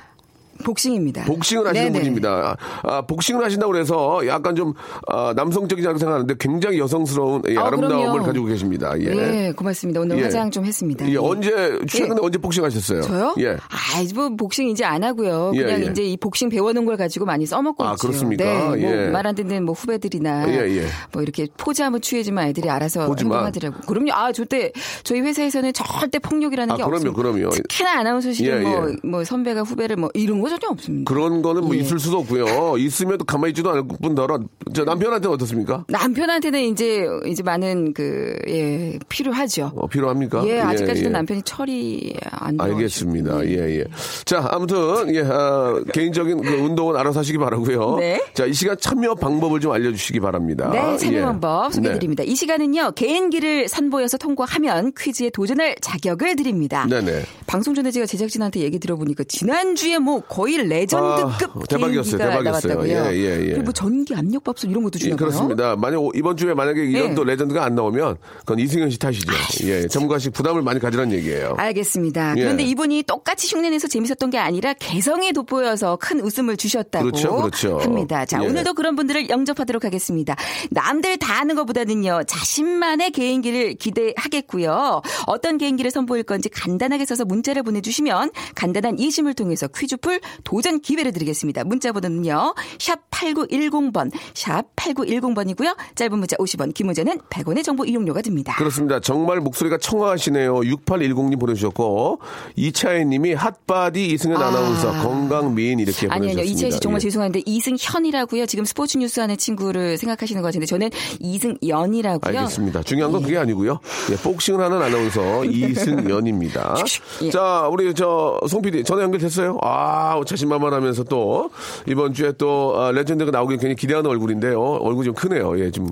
복싱입니다. 0.64 1.24
복싱을 1.24 1.66
하시는 1.66 1.86
네네. 1.92 1.98
분입니다. 1.98 2.56
아, 2.82 3.02
복싱을 3.02 3.44
하신다고 3.44 3.72
그래서 3.72 4.26
약간 4.26 4.54
좀 4.54 4.74
아, 5.08 5.32
남성적이라고 5.36 5.98
생각하는데 5.98 6.34
굉장히 6.38 6.78
여성스러운 6.78 7.42
예, 7.48 7.56
아, 7.56 7.66
아름다움을 7.66 8.10
그럼요. 8.10 8.22
가지고 8.24 8.46
계십니다. 8.46 8.92
예. 9.00 9.06
예, 9.06 9.52
고맙습니다. 9.52 10.00
오늘 10.00 10.18
예. 10.18 10.22
화장 10.24 10.50
좀 10.50 10.64
했습니다. 10.64 11.06
예, 11.08 11.12
예. 11.12 11.16
언제 11.16 11.50
최근에 11.88 12.20
예. 12.20 12.26
언제 12.26 12.38
복싱 12.38 12.64
하셨어요? 12.64 13.02
저요? 13.02 13.34
예. 13.38 13.50
아, 13.52 14.14
뭐 14.14 14.28
복싱 14.36 14.68
이제 14.68 14.84
안 14.84 15.02
하고요. 15.04 15.52
예, 15.54 15.62
그냥 15.62 15.82
예. 15.82 15.86
이제 15.86 16.02
이 16.04 16.16
복싱 16.16 16.48
배워놓은 16.48 16.84
걸 16.86 16.96
가지고 16.96 17.24
많이 17.26 17.46
써먹고 17.46 17.84
아, 17.84 17.92
있죠. 17.92 18.08
그렇습니까? 18.08 18.44
네, 18.74 18.82
예. 18.82 18.96
뭐말 19.04 19.26
안 19.26 19.34
듣는 19.34 19.64
뭐 19.64 19.74
후배들이나 19.74 20.48
예, 20.48 20.76
예. 20.76 20.86
뭐 21.12 21.22
이렇게 21.22 21.46
포즈 21.56 21.82
한번 21.82 22.00
취해주면 22.00 22.48
애들이 22.48 22.68
알아서 22.68 23.06
포즈만. 23.06 23.38
행동하더라고. 23.38 23.80
그럼요. 23.86 24.12
아, 24.12 24.32
절대 24.32 24.72
저희 25.04 25.20
회사에서는 25.20 25.72
절대 25.72 26.18
폭력이라는 26.18 26.72
아, 26.72 26.76
게 26.76 26.82
그럼요, 26.82 26.96
없습니다. 26.96 27.22
그럼요. 27.22 27.50
특히나 27.50 28.00
아나운서실에 28.00 28.56
예, 28.58 28.60
뭐, 28.60 28.90
예. 28.90 28.96
뭐 29.06 29.24
선배가 29.24 29.62
후배를 29.62 29.96
뭐 29.96 30.10
이런 30.14 30.40
거 30.40 30.49
전혀 30.50 30.68
없습니다. 30.70 31.12
그런 31.12 31.42
거는 31.42 31.64
뭐 31.64 31.74
예. 31.74 31.80
있을 31.80 31.98
수도 31.98 32.18
없고요. 32.18 32.76
있으면 32.78 33.18
또 33.18 33.24
가만히 33.24 33.50
있지도 33.52 33.70
않을 33.70 33.84
뿐더러 34.02 34.40
저 34.74 34.84
남편한테는 34.84 35.34
어떻습니까? 35.34 35.84
남편한테는 35.88 36.60
이제 36.62 37.06
이제 37.26 37.42
많은 37.42 37.92
그 37.94 38.36
예, 38.48 38.98
필요하죠. 39.08 39.72
어, 39.74 39.86
필요합니까? 39.86 40.46
예, 40.46 40.60
아직까지도 40.60 41.08
예. 41.08 41.12
남편이 41.12 41.42
철이 41.42 42.14
안. 42.30 42.60
알겠습니다. 42.60 43.44
예, 43.46 43.80
예. 43.80 43.84
자, 44.24 44.46
아무튼, 44.50 45.14
예, 45.14 45.22
아, 45.24 45.80
개인적인 45.92 46.42
그 46.42 46.52
운동은 46.54 46.96
알아서 46.96 47.20
하시기 47.20 47.38
바라고요 47.38 47.96
네. 47.98 48.20
자, 48.34 48.44
이 48.46 48.52
시간 48.52 48.76
참여 48.78 49.14
방법을 49.16 49.60
좀 49.60 49.72
알려 49.72 49.90
주시기 49.90 50.20
바랍니다. 50.20 50.70
네, 50.72 50.96
참여 50.96 51.18
예. 51.18 51.22
방법 51.22 51.72
소개 51.72 51.92
드립니다. 51.92 52.22
이 52.24 52.34
시간은요, 52.34 52.92
개인기를 52.92 53.68
선보여서 53.68 54.18
통과하면 54.18 54.92
퀴즈에 54.98 55.30
도전할 55.30 55.76
자격을 55.80 56.36
드립니다. 56.36 56.86
네. 56.88 57.00
네네. 57.00 57.22
방송 57.46 57.74
전에 57.74 57.90
제가 57.90 58.06
제작진한테 58.06 58.60
얘기 58.60 58.78
들어보니까 58.78 59.24
지난주에 59.24 59.98
뭐 59.98 60.20
거의 60.40 60.56
레전드급 60.66 61.56
아, 61.56 61.60
대박이었어요, 61.68 62.18
대박이었어요. 62.18 62.88
예, 62.88 63.12
예, 63.14 63.40
예. 63.40 63.46
그리고 63.48 63.62
뭐 63.62 63.72
전기 63.72 64.14
압력밥솥 64.14 64.70
이런 64.70 64.82
것도 64.84 64.98
예, 65.00 65.04
주나 65.04 65.16
봐요. 65.16 65.26
그렇습니다. 65.28 65.76
만약 65.76 65.98
오- 65.98 66.12
이번 66.14 66.36
주에 66.36 66.54
만약에 66.54 66.82
이런 66.82 67.10
네. 67.10 67.14
또 67.14 67.24
레전드가 67.24 67.62
안 67.64 67.74
나오면 67.74 68.16
그건 68.38 68.58
이승현 68.58 68.88
씨 68.90 68.98
탓이죠. 68.98 69.32
예, 69.64 69.86
전문가씩 69.86 70.32
부담을 70.32 70.62
많이 70.62 70.80
가지라는 70.80 71.12
얘기예요. 71.18 71.54
알겠습니다. 71.58 72.34
예. 72.38 72.40
그런데 72.42 72.62
이분이 72.64 73.02
똑같이 73.02 73.54
흉내내서 73.54 73.88
재밌었던 73.88 74.30
게 74.30 74.38
아니라 74.38 74.72
개성이 74.74 75.32
돋보여서 75.32 75.96
큰 76.00 76.20
웃음을 76.20 76.56
주셨다고 76.56 77.04
그렇죠, 77.04 77.36
그렇죠. 77.36 77.78
합니다. 77.78 78.24
자, 78.24 78.40
예. 78.42 78.46
오늘도 78.46 78.72
그런 78.74 78.96
분들을 78.96 79.28
영접하도록 79.28 79.84
하겠습니다. 79.84 80.36
남들 80.70 81.18
다 81.18 81.40
아는 81.40 81.54
것보다는요, 81.56 82.22
자신만의 82.26 83.10
개인기를 83.10 83.74
기대하겠고요. 83.74 85.02
어떤 85.26 85.58
개인기를 85.58 85.90
선보일 85.90 86.22
건지 86.22 86.48
간단하게 86.48 87.04
써서 87.04 87.24
문자를 87.24 87.62
보내주시면 87.62 88.30
간단한 88.54 88.98
예심을 88.98 89.34
통해서 89.34 89.68
퀴즈 89.68 89.96
풀 89.98 90.20
도전 90.44 90.80
기회를 90.80 91.12
드리겠습니다. 91.12 91.64
문자 91.64 91.92
번호는요, 91.92 92.54
샵 92.78 93.10
8910번, 93.10 94.10
샵 94.34 94.64
8910번이고요. 94.76 95.76
짧은 95.94 96.18
문자 96.18 96.36
50원, 96.36 96.72
긴 96.74 96.86
문자는 96.86 97.18
100원의 97.30 97.64
정보 97.64 97.84
이용료가 97.84 98.22
듭니다. 98.22 98.54
그렇습니다. 98.56 99.00
정말 99.00 99.40
목소리가 99.40 99.78
청아하시네요. 99.78 100.54
6810님 100.60 101.38
보내주셨고, 101.38 102.20
이차혜 102.56 103.04
님이 103.04 103.34
hot 103.34 103.65
body 103.65 104.06
이승현 104.06 104.40
아. 104.40 104.46
아. 104.46 104.50
나운서 104.50 104.92
건강 105.02 105.54
미인 105.54 105.78
이렇게 105.78 106.06
아니요, 106.06 106.14
아니요. 106.14 106.32
보내주셨습니다. 106.34 106.42
이채희 106.52 106.70
씨 106.72 106.80
정말 106.80 106.98
예. 107.00 107.02
죄송한데 107.02 107.42
이승현이라고요. 107.46 108.46
지금 108.46 108.64
스포츠 108.64 108.98
뉴스 108.98 109.20
하는 109.20 109.36
친구를 109.36 109.96
생각하시는 109.98 110.40
것 110.42 110.48
같은데 110.48 110.66
저는 110.66 110.90
이승연이라고요. 111.20 112.38
알겠습니다. 112.38 112.82
중요한 112.82 113.12
건 113.12 113.22
그게 113.22 113.36
아니고요. 113.38 113.78
예, 114.10 114.16
복싱을 114.16 114.60
하는 114.64 114.82
아나운서 114.82 115.44
이승연입니다. 115.46 116.74
예. 117.22 117.30
자, 117.30 117.68
우리 117.70 117.92
저 117.94 118.40
송 118.48 118.62
PD 118.62 118.84
전화 118.84 119.02
연결됐어요? 119.04 119.58
아, 119.62 120.09
자신만만하면서 120.24 121.04
또 121.04 121.50
이번 121.86 122.12
주에 122.12 122.32
또 122.32 122.74
아, 122.80 122.90
레전드가 122.92 123.30
나오길 123.30 123.56
굉장히 123.56 123.76
기대하는 123.76 124.10
얼굴인데요. 124.10 124.60
얼굴이 124.60 125.06
좀 125.06 125.14
크네요. 125.14 125.58
예, 125.58 125.70
좀, 125.70 125.88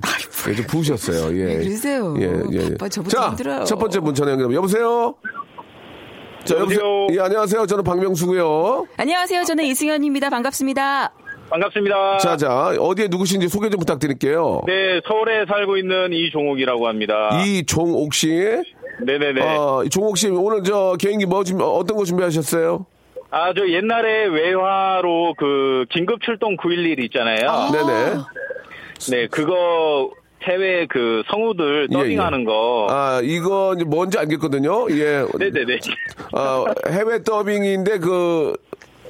예, 0.47 0.55
좀 0.55 0.65
부으셨어요. 0.67 1.37
예. 1.37 1.43
왜 1.45 1.57
그러세요? 1.63 2.15
예, 2.19 2.23
예. 2.51 2.65
오빠 2.73 2.87
저보다 2.89 3.17
자, 3.21 3.29
힘들어요. 3.29 3.63
첫 3.63 3.77
번째 3.77 3.99
문 3.99 4.13
전화 4.13 4.31
연결. 4.31 4.53
여보세요? 4.53 5.15
자, 6.45 6.55
여보세요? 6.55 7.07
예, 7.11 7.19
안녕하세요. 7.19 7.65
저는 7.65 7.83
박명수고요. 7.83 8.87
안녕하세요. 8.97 9.43
저는 9.43 9.65
이승현입니다. 9.65 10.29
반갑습니다. 10.29 11.13
반갑습니다. 11.49 12.17
자, 12.19 12.37
자, 12.37 12.73
어디에 12.79 13.07
누구신지 13.09 13.47
소개 13.47 13.69
좀 13.69 13.79
부탁드릴게요. 13.79 14.61
네, 14.67 15.01
서울에 15.07 15.45
살고 15.47 15.77
있는 15.77 16.13
이종옥이라고 16.13 16.87
합니다. 16.87 17.41
이종옥 17.43 18.13
씨. 18.13 18.27
네네네. 19.01 19.41
어, 19.41 19.83
종옥 19.89 20.17
씨, 20.17 20.27
오늘 20.27 20.63
저 20.63 20.95
개인기 20.99 21.25
뭐 21.25 21.39
어떤 21.39 21.97
거 21.97 22.03
준비하셨어요? 22.03 22.85
아, 23.31 23.53
저 23.55 23.67
옛날에 23.69 24.25
외화로 24.25 25.35
그 25.37 25.85
긴급 25.91 26.21
출동 26.23 26.57
911 26.57 26.99
있잖아요. 27.05 27.69
네네. 27.71 28.15
네, 29.11 29.27
그거 29.27 30.11
해외 30.43 30.87
그 30.87 31.21
성우들 31.29 31.87
예, 31.91 31.93
더빙하는 31.93 32.43
거. 32.45 32.87
아, 32.89 33.19
이거 33.23 33.75
뭔지 33.85 34.17
알겠거든요. 34.17 34.89
예. 34.91 35.25
네네네. 35.37 35.79
어, 36.33 36.65
해외 36.89 37.21
더빙인데 37.23 37.99
그 37.99 38.55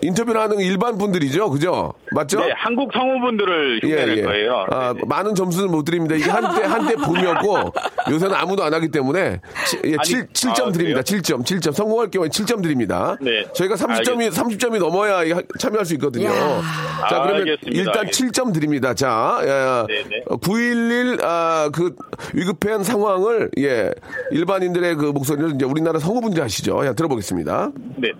인터뷰를 0.01 0.39
하는 0.41 0.59
일반 0.59 0.97
분들이죠. 0.97 1.49
그죠? 1.49 1.93
맞죠? 2.11 2.39
네, 2.39 2.51
한국 2.55 2.91
성우분들을 2.93 3.79
흉내낼 3.83 4.23
거예요. 4.23 4.65
아, 4.71 4.93
네네. 4.93 5.05
많은 5.07 5.35
점수는 5.35 5.71
못 5.71 5.83
드립니다. 5.83 6.15
이게 6.15 6.29
한때, 6.29 6.63
한때 6.63 6.95
붐이었고, 6.95 7.73
요새는 8.11 8.35
아무도 8.35 8.63
안 8.63 8.73
하기 8.73 8.89
때문에, 8.89 9.41
치, 9.67 9.79
예, 9.85 9.95
아니, 9.97 10.03
7, 10.03 10.27
7점 10.27 10.67
아, 10.67 10.71
드립니다. 10.71 11.01
그래요? 11.01 11.21
7점, 11.21 11.43
7점. 11.45 11.73
성공할 11.73 12.11
경우에 12.11 12.29
7점 12.29 12.61
드립니다. 12.61 13.17
네. 13.21 13.45
저희가 13.53 13.75
30점이, 13.75 14.31
30점이 14.31 14.79
넘어야 14.79 15.23
참여할 15.59 15.85
수 15.85 15.93
있거든요. 15.95 16.29
야. 16.29 16.61
자, 17.09 17.17
아, 17.17 17.21
그러면 17.23 17.35
알겠습니다. 17.41 17.79
일단 17.79 17.97
알겠습니다. 17.99 18.43
7점 18.43 18.53
드립니다. 18.53 18.93
자, 18.93 19.39
예, 19.43 19.93
네네. 19.93 20.23
911, 20.41 21.17
아, 21.23 21.69
그, 21.73 21.95
위급한 22.33 22.83
상황을, 22.83 23.51
예, 23.59 23.91
일반인들의 24.31 24.95
그 24.95 25.05
목소리를 25.05 25.55
이제 25.55 25.65
우리나라 25.65 25.99
성우분들이 25.99 26.41
하시죠. 26.41 26.85
야, 26.85 26.93
들어보겠습니다. 26.93 27.71
네. 27.97 28.11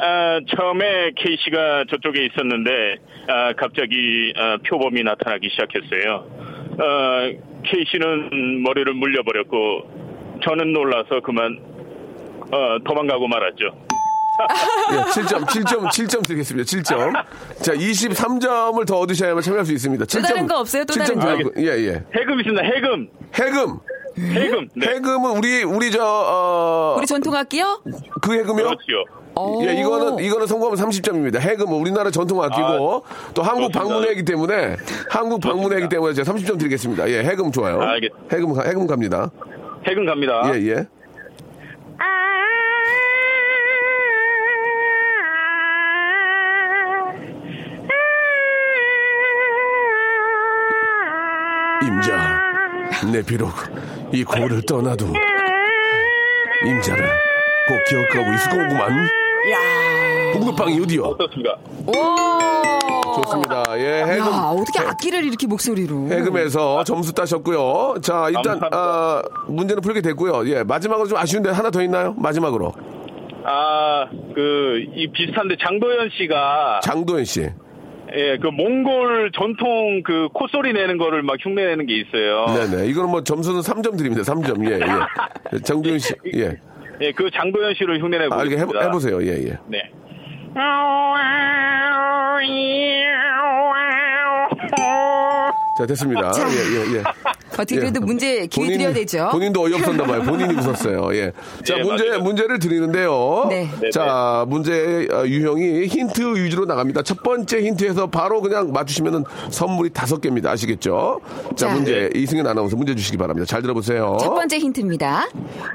아, 0.00 0.40
처음에 0.56 1.12
K씨가 1.16 1.84
저쪽에 1.90 2.26
있었는데, 2.26 2.96
아, 3.28 3.52
갑자기 3.54 4.32
아, 4.36 4.58
표범이 4.68 5.02
나타나기 5.02 5.48
시작했어요. 5.50 6.26
아, 6.78 7.30
K씨는 7.64 8.62
머리를 8.62 8.92
물려버렸고, 8.94 9.98
저는 10.44 10.72
놀라서 10.72 11.20
그만 11.20 11.58
어, 12.50 12.78
도망가고 12.84 13.28
말았죠. 13.28 13.64
예, 14.92 14.96
7점, 15.10 15.44
7점, 15.46 15.88
7점 15.88 16.26
드리겠습니다. 16.26 16.64
7점. 16.64 17.12
자, 17.60 17.74
23점을 17.74 18.86
더 18.86 18.98
얻으셔야만 19.00 19.42
참여할 19.42 19.66
수 19.66 19.72
있습니다. 19.72 20.04
7점. 20.04 20.22
다른 20.22 20.46
거 20.46 20.60
없어요? 20.60 20.84
또 20.84 20.94
7점 20.94 21.20
다른 21.20 21.42
거? 21.42 21.50
예, 21.58 21.66
예. 21.66 22.04
해금 22.14 22.38
있습니다. 22.40 22.62
해금. 22.62 23.08
해금. 23.34 23.78
해금. 24.16 24.68
네. 24.76 24.86
해금은 24.86 25.36
우리, 25.36 25.64
우리 25.64 25.90
저, 25.90 26.04
어, 26.04 26.94
우리 26.98 27.06
전통악기요? 27.06 27.82
그 28.22 28.32
해금이요? 28.32 28.66
그렇죠. 28.66 29.04
오. 29.27 29.27
예, 29.62 29.74
이거는, 29.80 30.18
이거는 30.24 30.46
성공하면 30.46 30.84
30점입니다. 30.90 31.38
해금은 31.40 31.74
우리나라 31.80 32.10
전통 32.10 32.42
악기고, 32.42 33.02
또 33.34 33.42
한국. 33.42 33.72
방문회이기 33.72 34.24
때문에, 34.24 34.76
한국 35.10 35.40
방문회이기 35.40 35.88
때문에 35.88 36.14
제가 36.14 36.32
30점 36.32 36.58
드리겠습니다. 36.58 37.08
예, 37.10 37.22
해금 37.22 37.52
좋아요. 37.52 37.80
알겠- 37.80 38.12
해금, 38.32 38.52
가- 38.54 38.62
해금 38.64 38.86
갑니다. 38.86 39.30
해금 39.86 40.06
갑니다. 40.06 40.42
예, 40.54 40.58
예. 40.68 40.86
임자, 51.82 52.40
내 53.12 53.22
비록 53.22 53.50
이 54.12 54.24
고를 54.24 54.60
떠나도 54.62 55.06
임자를 56.66 57.08
꼭 57.68 57.84
기억하고 57.88 58.34
있을 58.34 58.50
거구만. 58.50 59.08
붕어빵이 60.32 60.80
어디요? 60.82 61.02
어떻습니까? 61.04 61.56
오. 61.86 61.92
좋습니다. 63.22 63.64
예, 63.78 64.02
해금. 64.04 64.26
야, 64.26 64.52
어떻게 64.54 64.78
악기를 64.80 65.24
이렇게 65.24 65.46
목소리로. 65.46 66.08
해금에서 66.08 66.84
점수 66.84 67.12
따셨고요. 67.12 67.96
자, 68.02 68.26
일단 68.28 68.60
감사합니다. 68.60 68.68
아, 68.72 69.22
문제는 69.48 69.80
풀게 69.82 70.00
됐고요. 70.02 70.48
예, 70.50 70.62
마지막으로 70.62 71.08
좀 71.08 71.18
아쉬운데 71.18 71.50
하나 71.50 71.70
더 71.70 71.82
있나요? 71.82 72.14
마지막으로 72.18 72.72
아, 73.44 74.06
그, 74.34 74.84
이 74.94 75.10
비슷한데 75.10 75.56
장도연 75.64 76.10
씨가, 76.18 76.80
장도연 76.82 77.24
씨. 77.24 77.48
예, 78.14 78.38
그 78.40 78.46
몽골 78.46 79.32
전통 79.34 80.02
그 80.02 80.28
콧소리 80.32 80.72
내는 80.72 80.96
거를 80.96 81.22
막 81.22 81.36
흉내 81.40 81.64
내는 81.66 81.86
게 81.86 81.94
있어요. 82.00 82.46
네네. 82.54 82.86
이거는 82.88 83.10
뭐 83.10 83.22
점수는 83.22 83.60
3점 83.60 83.98
드립니다. 83.98 84.22
3점. 84.22 84.64
예, 84.70 84.80
예. 85.54 85.58
장도연 85.60 85.98
씨. 85.98 86.14
예. 86.34 86.58
예, 87.00 87.12
그 87.12 87.30
장도연 87.30 87.74
씨를 87.74 88.02
흉내내고 88.02 88.34
아, 88.34 88.42
이렇게 88.42 88.58
해보. 88.58 88.78
해보세요. 88.80 89.22
예, 89.22 89.28
예. 89.48 89.58
네. 89.66 89.82
자, 95.78 95.86
됐습니다. 95.86 96.32
자. 96.32 96.42
예, 96.42 96.54
예, 96.56 96.98
예. 96.98 97.02
어떻게 97.62 97.76
그래도 97.80 98.00
예. 98.02 98.04
문제 98.04 98.46
기회 98.46 98.64
본인- 98.64 98.78
드려야 98.78 98.92
되죠. 98.94 99.28
본인도 99.32 99.62
어이없었나 99.64 100.04
봐요. 100.04 100.22
본인이 100.22 100.54
웃었어요. 100.58 101.14
예. 101.14 101.32
자, 101.64 101.74
예, 101.78 101.82
문제, 101.82 102.08
맞아요. 102.08 102.22
문제를 102.22 102.58
드리는데요. 102.58 103.46
네. 103.48 103.68
자, 103.92 104.44
문제의 104.48 105.08
어, 105.12 105.26
유형이 105.26 105.86
힌트 105.86 106.36
위주로 106.36 106.64
나갑니다. 106.64 107.02
첫 107.02 107.22
번째 107.22 107.60
힌트에서 107.62 108.06
바로 108.08 108.40
그냥 108.40 108.72
맞추시면은 108.72 109.24
선물이 109.50 109.90
다섯 109.90 110.20
개입니다. 110.20 110.50
아시겠죠? 110.50 111.20
자, 111.56 111.68
자. 111.68 111.74
문제, 111.74 112.10
이승현 112.14 112.46
아나운서 112.46 112.76
문제 112.76 112.94
주시기 112.94 113.16
바랍니다. 113.16 113.46
잘 113.46 113.62
들어보세요. 113.62 114.16
첫 114.20 114.34
번째 114.34 114.58
힌트입니다. 114.58 115.28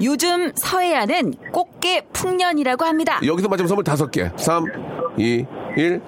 요즘 0.04 0.52
서해안은 0.56 1.34
꽃게 1.52 2.08
풍년이라고 2.13 2.86
합니다. 2.86 3.20
여기서 3.25 3.48
맞으면 3.48 3.68
선물 3.68 3.84
다섯 3.84 4.10
개. 4.12 4.32
3, 4.38 4.66
2, 5.18 5.46
1. 5.78 6.02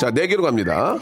자, 0.00 0.10
네 0.10 0.26
개로 0.26 0.42
갑니다. 0.42 0.96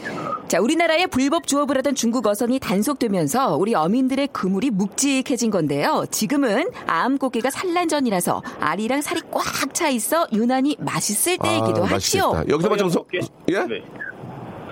자, 0.53 0.61
우리나라에 0.61 1.07
불법 1.07 1.47
조업을 1.47 1.77
하던 1.77 1.95
중국 1.95 2.27
어선이 2.27 2.59
단속되면서 2.59 3.57
우리 3.57 3.73
어민들의 3.73 4.27
그물이 4.27 4.69
묵직해진 4.69 5.49
건데요. 5.49 6.05
지금은 6.11 6.69
암꽃게가 6.85 7.49
산란전이라서 7.49 8.43
알이랑 8.59 9.01
살이 9.01 9.21
꽉 9.31 9.73
차 9.73 9.89
있어 9.89 10.27
유난히 10.31 10.75
맛있을 10.77 11.39
때이기도 11.39 11.83
아, 11.83 11.87
하지요. 11.87 12.43
여기서 12.47 12.69
꽃게? 12.69 13.21
예? 13.49 13.63
네. 13.65 13.83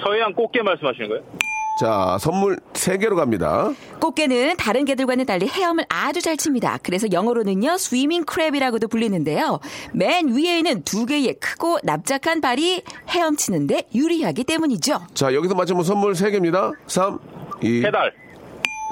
서해안 0.03 0.35
꽃게 0.35 0.61
말씀하시는 0.61 1.09
거예요? 1.09 1.23
자, 1.81 2.17
선물 2.19 2.59
세 2.75 2.99
개로 2.99 3.15
갑니다. 3.15 3.71
꽃게는 3.99 4.57
다른 4.57 4.85
게들과는 4.85 5.25
달리 5.25 5.47
헤엄을 5.47 5.85
아주 5.89 6.21
잘 6.21 6.37
칩니다. 6.37 6.77
그래서 6.83 7.07
영어로는요, 7.11 7.79
swimming 7.79 8.23
crab이라고도 8.23 8.87
불리는데요. 8.87 9.59
맨 9.91 10.27
위에는 10.27 10.83
두 10.83 11.07
개의 11.07 11.33
크고 11.39 11.79
납작한 11.81 12.39
발이 12.39 12.83
헤엄치는데 13.09 13.87
유리하기 13.95 14.43
때문이죠. 14.43 15.07
자, 15.15 15.33
여기서 15.33 15.55
맞으면 15.55 15.83
선물 15.83 16.13
세 16.13 16.29
개입니다. 16.29 16.71
3, 16.85 17.17
2. 17.63 17.83
해달. 17.83 18.13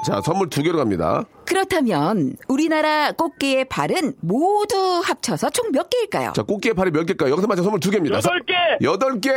자, 0.04 0.20
선물 0.24 0.50
두 0.50 0.60
개로 0.64 0.78
갑니다. 0.78 1.22
그렇다면 1.46 2.34
우리나라 2.48 3.12
꽃게의 3.12 3.66
발은 3.66 4.14
모두 4.20 5.00
합쳐서 5.04 5.50
총 5.50 5.70
몇 5.70 5.88
개일까요? 5.90 6.32
자, 6.34 6.42
꽃게 6.42 6.72
팔이 6.72 6.90
몇 6.90 7.04
개일까요? 7.06 7.30
여기서 7.30 7.46
맞춰 7.46 7.62
선물 7.62 7.78
두 7.78 7.92
개입니다. 7.92 8.16
여덟 8.16 8.42
개! 8.44 8.54
여덟 8.82 9.20
개! 9.20 9.30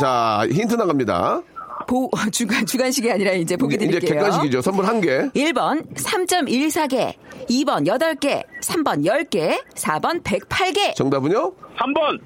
자, 0.00 0.44
힌트 0.50 0.74
나갑니다. 0.74 1.42
보, 1.86 2.10
주간, 2.32 2.64
주간식이 2.66 3.10
아니라 3.10 3.32
이제 3.32 3.56
보기 3.56 3.76
이제 3.76 3.86
드릴게요. 3.86 4.18
객관식이죠. 4.20 4.62
선물 4.62 4.86
한 4.86 5.00
개. 5.00 5.28
1번 5.34 5.84
3.14개, 5.94 7.14
2번 7.48 7.86
8개, 7.86 8.42
3번 8.62 9.04
10개, 9.04 9.62
4번 9.74 10.22
108개. 10.22 10.94
정답은요? 10.94 11.52
3번. 11.76 12.20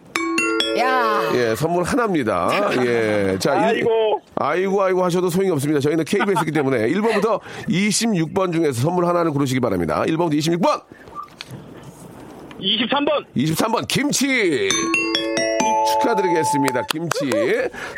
야. 0.79 1.31
예, 1.35 1.55
선물 1.57 1.83
하나입니다. 1.85 2.51
예. 2.85 3.37
자, 3.41 3.55
일- 3.55 3.65
아이고. 3.65 4.21
아이고, 4.37 4.83
아이고 4.83 5.05
하셔도 5.05 5.29
소용이 5.31 5.51
없습니다. 5.53 5.81
저희는 5.81 6.05
KBS이기 6.05 6.53
때문에 6.53 6.87
1번부터 6.93 7.41
26번 7.69 8.53
중에서 8.53 8.83
선물 8.83 9.07
하나를 9.07 9.33
고르시기 9.33 9.61
바랍니다. 9.61 10.03
1번부터 10.07 10.35
26번! 10.39 10.83
23번. 12.61 13.25
23번, 13.37 13.87
김치! 13.89 14.69
축하드리겠습니다. 15.93 16.83
김치. 16.91 17.31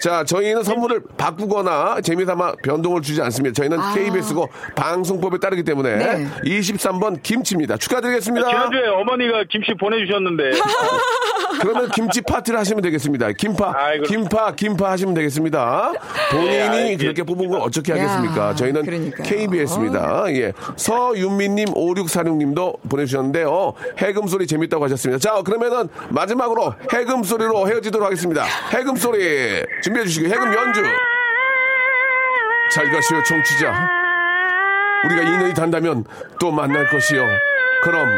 자, 0.00 0.24
저희는 0.24 0.62
선물을 0.62 1.02
바꾸거나 1.16 2.00
재미삼아 2.00 2.54
변동을 2.62 3.02
주지 3.02 3.20
않습니다. 3.22 3.54
저희는 3.54 3.78
KBS고 3.94 4.48
방송법에 4.74 5.38
따르기 5.38 5.62
때문에 5.62 5.92
아. 5.92 6.14
네. 6.14 6.26
23번 6.44 7.22
김치입니다. 7.22 7.76
축하드리겠습니다. 7.76 8.48
지난주에 8.48 8.86
어머니가 8.88 9.44
김치 9.50 9.72
보내주셨는데. 9.74 10.50
그러면 11.60 11.90
김치 11.90 12.22
파티를 12.22 12.58
하시면 12.58 12.80
되겠습니다. 12.82 13.32
김파, 13.32 13.72
아이고. 13.76 14.04
김파, 14.04 14.52
김파 14.54 14.92
하시면 14.92 15.14
되겠습니다. 15.14 15.92
본인이 16.30 16.56
알겠습니다. 16.62 17.02
그렇게 17.02 17.22
뽑은 17.22 17.48
걸 17.48 17.60
어떻게 17.60 17.92
야, 17.92 17.96
하겠습니까? 17.96 18.54
저희는 18.54 18.84
그러니까요. 18.84 19.28
KBS입니다. 19.28 20.24
예. 20.34 20.52
서윤미님, 20.76 21.66
5646님도 21.66 22.78
보내주셨는데요. 22.88 23.74
해금 23.98 24.26
소리 24.26 24.46
재밌다고 24.46 24.84
하셨습니다. 24.84 25.18
자, 25.18 25.42
그러면은 25.42 25.88
마지막으로 26.10 26.74
해금 26.92 27.24
소리로 27.24 27.68
헤어지도록 27.80 28.06
하겠습니다. 28.06 28.44
해금 28.72 28.96
소리 28.96 29.62
준비해 29.82 30.04
주시고, 30.06 30.28
해금 30.28 30.54
연주. 30.54 30.82
잘 32.70 32.90
가시오, 32.90 33.22
청취자. 33.22 33.88
우리가 35.04 35.22
인연이 35.22 35.54
단다면 35.54 36.04
또 36.38 36.50
만날 36.52 36.86
것이요. 36.88 37.26
그럼, 37.82 38.08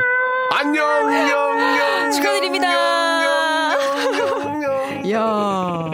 안녕, 0.51 0.85
영, 1.31 1.79
영, 1.79 2.11
축하드립니다. 2.11 2.69
야. 5.13 5.91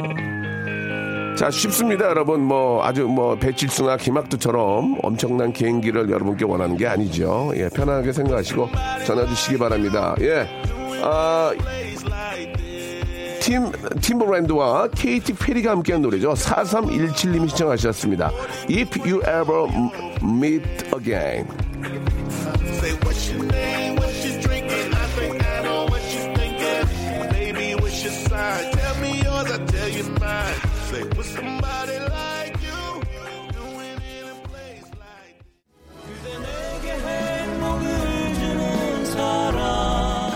자, 1.37 1.51
쉽습니다, 1.51 2.07
여러분. 2.07 2.41
뭐, 2.41 2.85
아주 2.85 3.05
뭐, 3.05 3.37
배칠수나 3.37 3.97
김학두처럼 3.97 4.99
엄청난 5.03 5.53
개인기를 5.53 6.11
여러분께 6.11 6.45
원하는 6.45 6.77
게 6.77 6.87
아니죠. 6.87 7.53
예, 7.55 7.69
편하게 7.69 8.13
생각하시고 8.13 8.69
전화 9.07 9.25
주시기 9.27 9.59
바랍니다. 9.59 10.17
예. 10.21 10.49
아, 11.01 11.53
팀, 13.49 13.73
팀버랜드와 14.03 14.89
케이티 14.89 15.33
페리가 15.33 15.71
함께한 15.71 16.03
노래죠. 16.03 16.35
4317님이 16.35 17.49
시청하셨습니다. 17.49 18.31
If 18.69 19.01
you 19.01 19.23
ever 19.23 19.67
meet 20.23 20.63
again. 20.95 21.49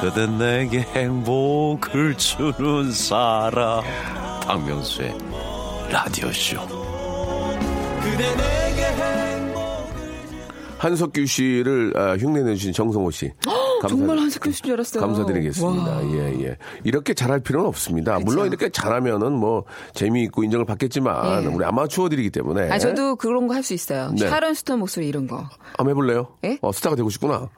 그대 0.02 0.26
내게 0.26 0.80
행복을 0.80 2.16
주는 2.16 2.90
사람 2.92 3.82
박명수의 4.44 5.14
라디오쇼 5.90 6.58
한석규 10.78 11.24
씨를 11.26 11.92
아, 11.96 12.16
흉내내주신 12.16 12.72
정성호 12.72 13.12
씨. 13.12 13.30
감사- 13.80 13.86
정말 13.88 14.18
한석규 14.18 14.50
씨인 14.50 14.64
줄 14.64 14.72
알았어요. 14.74 15.00
감사드리겠습니다. 15.00 15.90
와. 15.92 16.02
예, 16.12 16.44
예. 16.44 16.56
이렇게 16.82 17.14
잘할 17.14 17.38
필요는 17.38 17.68
없습니다. 17.68 18.18
물론 18.18 18.48
이렇게 18.48 18.68
잘하면은 18.68 19.32
뭐 19.32 19.62
재미있고 19.94 20.42
인정을 20.42 20.66
받겠지만 20.66 21.44
예. 21.44 21.46
우리 21.46 21.64
아마추어들이기 21.64 22.30
때문에. 22.30 22.68
아, 22.72 22.78
저도 22.80 23.14
그런 23.14 23.46
거 23.46 23.54
할 23.54 23.62
수 23.62 23.74
있어요. 23.74 24.10
네. 24.18 24.28
샤론 24.28 24.54
스톤 24.54 24.80
목소리 24.80 25.06
이런 25.06 25.28
거. 25.28 25.48
한번 25.78 25.90
해볼래요? 25.90 26.26
예? 26.44 26.58
어, 26.62 26.72
스타가 26.72 26.96
되고 26.96 27.08
싶구나. 27.10 27.48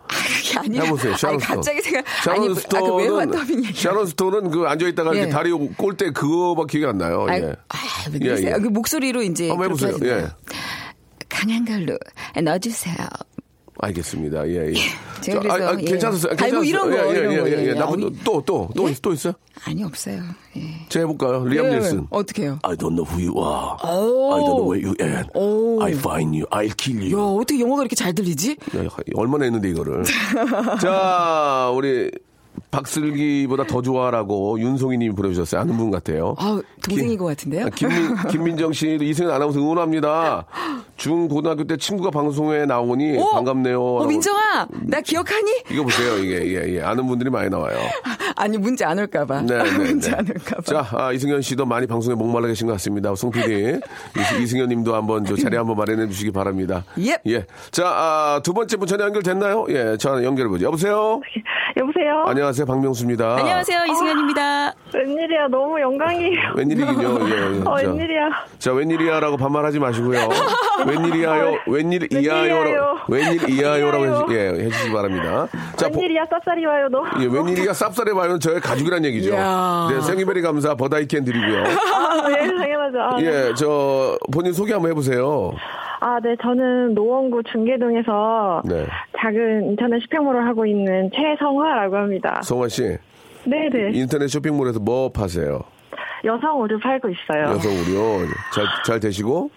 그게 0.54 0.66
아니라. 0.66 0.84
해보세요. 0.84 1.16
샤론 1.16 1.34
아니, 1.34 1.42
스톤. 1.42 1.56
갑자기 1.56 1.80
생각. 1.82 2.04
샤론 2.24 2.54
스톤은, 2.54 2.96
외화 3.04 3.26
더빙 3.26 3.64
얘기. 3.64 3.80
샤론 3.82 4.06
스톤은 4.06 4.50
그 4.50 4.64
앉아 4.66 4.86
있다가 4.88 5.12
예. 5.14 5.18
이렇게 5.18 5.32
다리 5.32 5.50
꼴 5.52 5.96
때 5.96 6.10
그거밖에 6.10 6.78
기억이 6.78 6.90
안 6.90 6.98
나요. 6.98 7.26
아, 7.28 7.36
예. 7.36 7.54
아? 7.68 7.76
예, 8.22 8.28
예. 8.38 8.50
그 8.52 8.68
목소리로 8.68 9.22
이제. 9.22 9.48
한번 9.48 9.66
해보세요. 9.66 9.96
예. 10.02 10.26
강한 11.28 11.64
걸로 11.64 11.98
넣어주세요. 12.42 12.94
알겠습니다. 13.78 14.46
예, 14.48 14.68
예. 14.70 14.74
제가 15.20 15.40
그래서, 15.40 15.80
예. 15.80 15.84
괜찮았어요. 15.84 16.32
아이고, 16.38 16.62
이런 16.64 16.90
거, 16.90 16.96
예, 16.96 17.16
예, 17.16 17.18
이런 17.20 17.32
예, 17.32 17.38
거, 17.40 17.48
예, 17.48 17.52
예. 17.52 17.66
예. 17.68 17.74
나무 17.74 17.94
아니, 17.94 18.16
또, 18.24 18.42
또, 18.44 18.68
또, 18.76 18.88
예? 18.88 18.92
있- 18.92 19.02
또 19.02 19.12
있어요? 19.12 19.32
아니, 19.64 19.82
없어요. 19.82 20.20
예. 20.56 20.60
제가 20.88 21.06
해볼까요? 21.08 21.44
리암 21.46 21.66
예, 21.66 21.70
닐슨. 21.70 22.06
어떻게요? 22.10 22.58
I 22.62 22.76
don't 22.76 22.94
know 22.94 23.04
who 23.04 23.18
you 23.18 23.34
are. 23.38 23.76
오. 23.82 24.34
I 24.34 24.40
don't 24.42 24.56
know 24.56 24.72
where 24.72 24.86
you 24.86 24.94
are. 25.00 25.24
오. 25.34 25.82
I 25.82 25.92
find 25.92 26.36
you. 26.40 26.46
I'll 26.50 26.74
kill 26.76 27.02
야, 27.12 27.16
you. 27.16 27.40
어떻게 27.40 27.60
영어가 27.60 27.82
이렇게 27.82 27.96
잘 27.96 28.14
들리지? 28.14 28.56
야, 28.76 28.88
얼마나 29.14 29.44
했는데 29.44 29.70
이거를. 29.70 30.04
자, 30.80 31.70
우리 31.74 32.10
박슬기보다 32.70 33.64
더 33.66 33.82
좋아라고 33.82 34.58
윤송이 34.60 34.98
님이 34.98 35.14
보내주셨어요. 35.14 35.60
아는 35.60 35.76
분 35.76 35.90
같아요. 35.90 36.34
아, 36.38 36.60
동생인 36.82 37.16
것 37.18 37.26
같은데요? 37.26 37.66
김민, 37.74 38.16
김민정 38.30 38.72
씨도 38.72 39.04
이승현 39.04 39.30
아나운서 39.32 39.58
응원합니다. 39.60 40.46
중고등학교 40.96 41.64
때 41.64 41.76
친구가 41.76 42.10
방송에 42.10 42.64
나오니 42.66 43.18
오! 43.18 43.30
반갑네요. 43.30 43.82
어. 43.82 44.06
민정아, 44.06 44.66
나 44.82 45.00
기억하니? 45.00 45.50
이거 45.70 45.82
보세요. 45.82 46.16
이게, 46.18 46.54
예, 46.54 46.76
예. 46.76 46.82
아는 46.82 47.06
분들이 47.06 47.30
많이 47.30 47.50
나와요. 47.50 47.76
아니, 48.36 48.56
문제 48.58 48.84
안 48.84 48.98
올까봐. 48.98 49.42
네, 49.42 49.62
네, 49.62 49.70
문제 49.78 50.10
네. 50.10 50.16
안 50.16 50.26
올까봐. 50.28 50.62
자, 50.62 50.86
아, 50.96 51.12
이승현 51.12 51.42
씨도 51.42 51.66
많이 51.66 51.86
방송에 51.86 52.14
목말라 52.14 52.46
계신 52.48 52.66
것 52.66 52.74
같습니다. 52.74 53.14
송 53.14 53.30
PD. 53.30 53.78
이- 54.38 54.42
이승현 54.42 54.68
님도 54.68 54.94
한번 54.94 55.24
저 55.24 55.36
자리 55.36 55.56
한번 55.56 55.76
마련해 55.76 56.08
주시기 56.08 56.30
바랍니다. 56.30 56.84
예. 57.00 57.18
예. 57.26 57.44
자, 57.70 57.84
아, 57.86 58.40
두 58.44 58.52
번째 58.54 58.76
분 58.76 58.86
전화 58.86 59.04
연결됐나요? 59.06 59.66
예, 59.70 59.96
전화 59.98 60.22
연결해 60.22 60.48
보죠. 60.48 60.66
여보세요? 60.66 61.20
여보세요? 61.76 62.22
안녕하세요. 62.26 62.66
박명수입니다. 62.66 63.36
안녕하세요, 63.36 63.78
이승현입니다. 63.90 64.74
웬일이야, 64.94 65.48
너무 65.50 65.80
영광이에요. 65.80 66.52
웬일이긴요. 66.56 67.28
예, 67.28 67.32
예. 67.32 67.60
어, 67.64 67.76
자, 67.78 67.88
웬일이야. 67.88 68.20
자, 68.60 68.72
웬일이야라고 68.72 69.36
반말하지 69.36 69.80
마시고요. 69.80 70.28
웬일이야요, 70.86 71.54
웬일 71.66 72.12
이야요, 72.12 72.96
웬일 73.08 73.50
이야요라고 73.50 74.04
해주, 74.06 74.26
예, 74.30 74.64
해주시기 74.64 74.92
바랍니다. 74.92 75.46
자, 75.76 75.88
보- 75.88 76.00
웬일이야, 76.00 76.24
쌉싸리 76.24 76.66
와요, 76.66 76.88
너. 76.90 77.02
예, 77.20 77.26
웬일이야 77.26 77.72
쌉쌀해 77.72 78.14
봐요는 78.14 78.40
저의 78.40 78.60
가족이란 78.60 79.04
얘기죠. 79.06 79.30
네, 79.90 80.00
생일베리 80.00 80.42
감사 80.42 80.74
버다이캔 80.74 81.24
드리고요. 81.24 81.64
아, 81.64 82.28
네, 82.28 82.46
당연하죠. 82.56 83.00
아, 83.00 83.16
네. 83.20 83.26
예, 83.26 83.54
저 83.54 84.16
본인 84.32 84.52
소개 84.52 84.72
한번 84.72 84.90
해보세요. 84.90 85.52
아, 86.00 86.18
네, 86.22 86.36
저는 86.42 86.94
노원구 86.94 87.42
중계동에서 87.50 88.62
네, 88.66 88.86
작은 89.18 89.70
인터넷 89.70 90.00
쇼핑몰을 90.02 90.46
하고 90.46 90.66
있는 90.66 91.10
최성화라고 91.14 91.96
합니다. 91.96 92.40
성화 92.42 92.68
씨 92.68 92.96
네 93.46 93.68
네. 93.70 93.90
인터넷 93.92 94.26
쇼핑몰에서 94.28 94.80
뭐 94.80 95.10
파세요? 95.12 95.60
여성 96.24 96.62
의류 96.62 96.78
팔고 96.78 97.08
있어요. 97.10 97.44
여성 97.54 97.70
의료 97.72 98.26
잘잘 98.54 99.00
되시고 99.00 99.50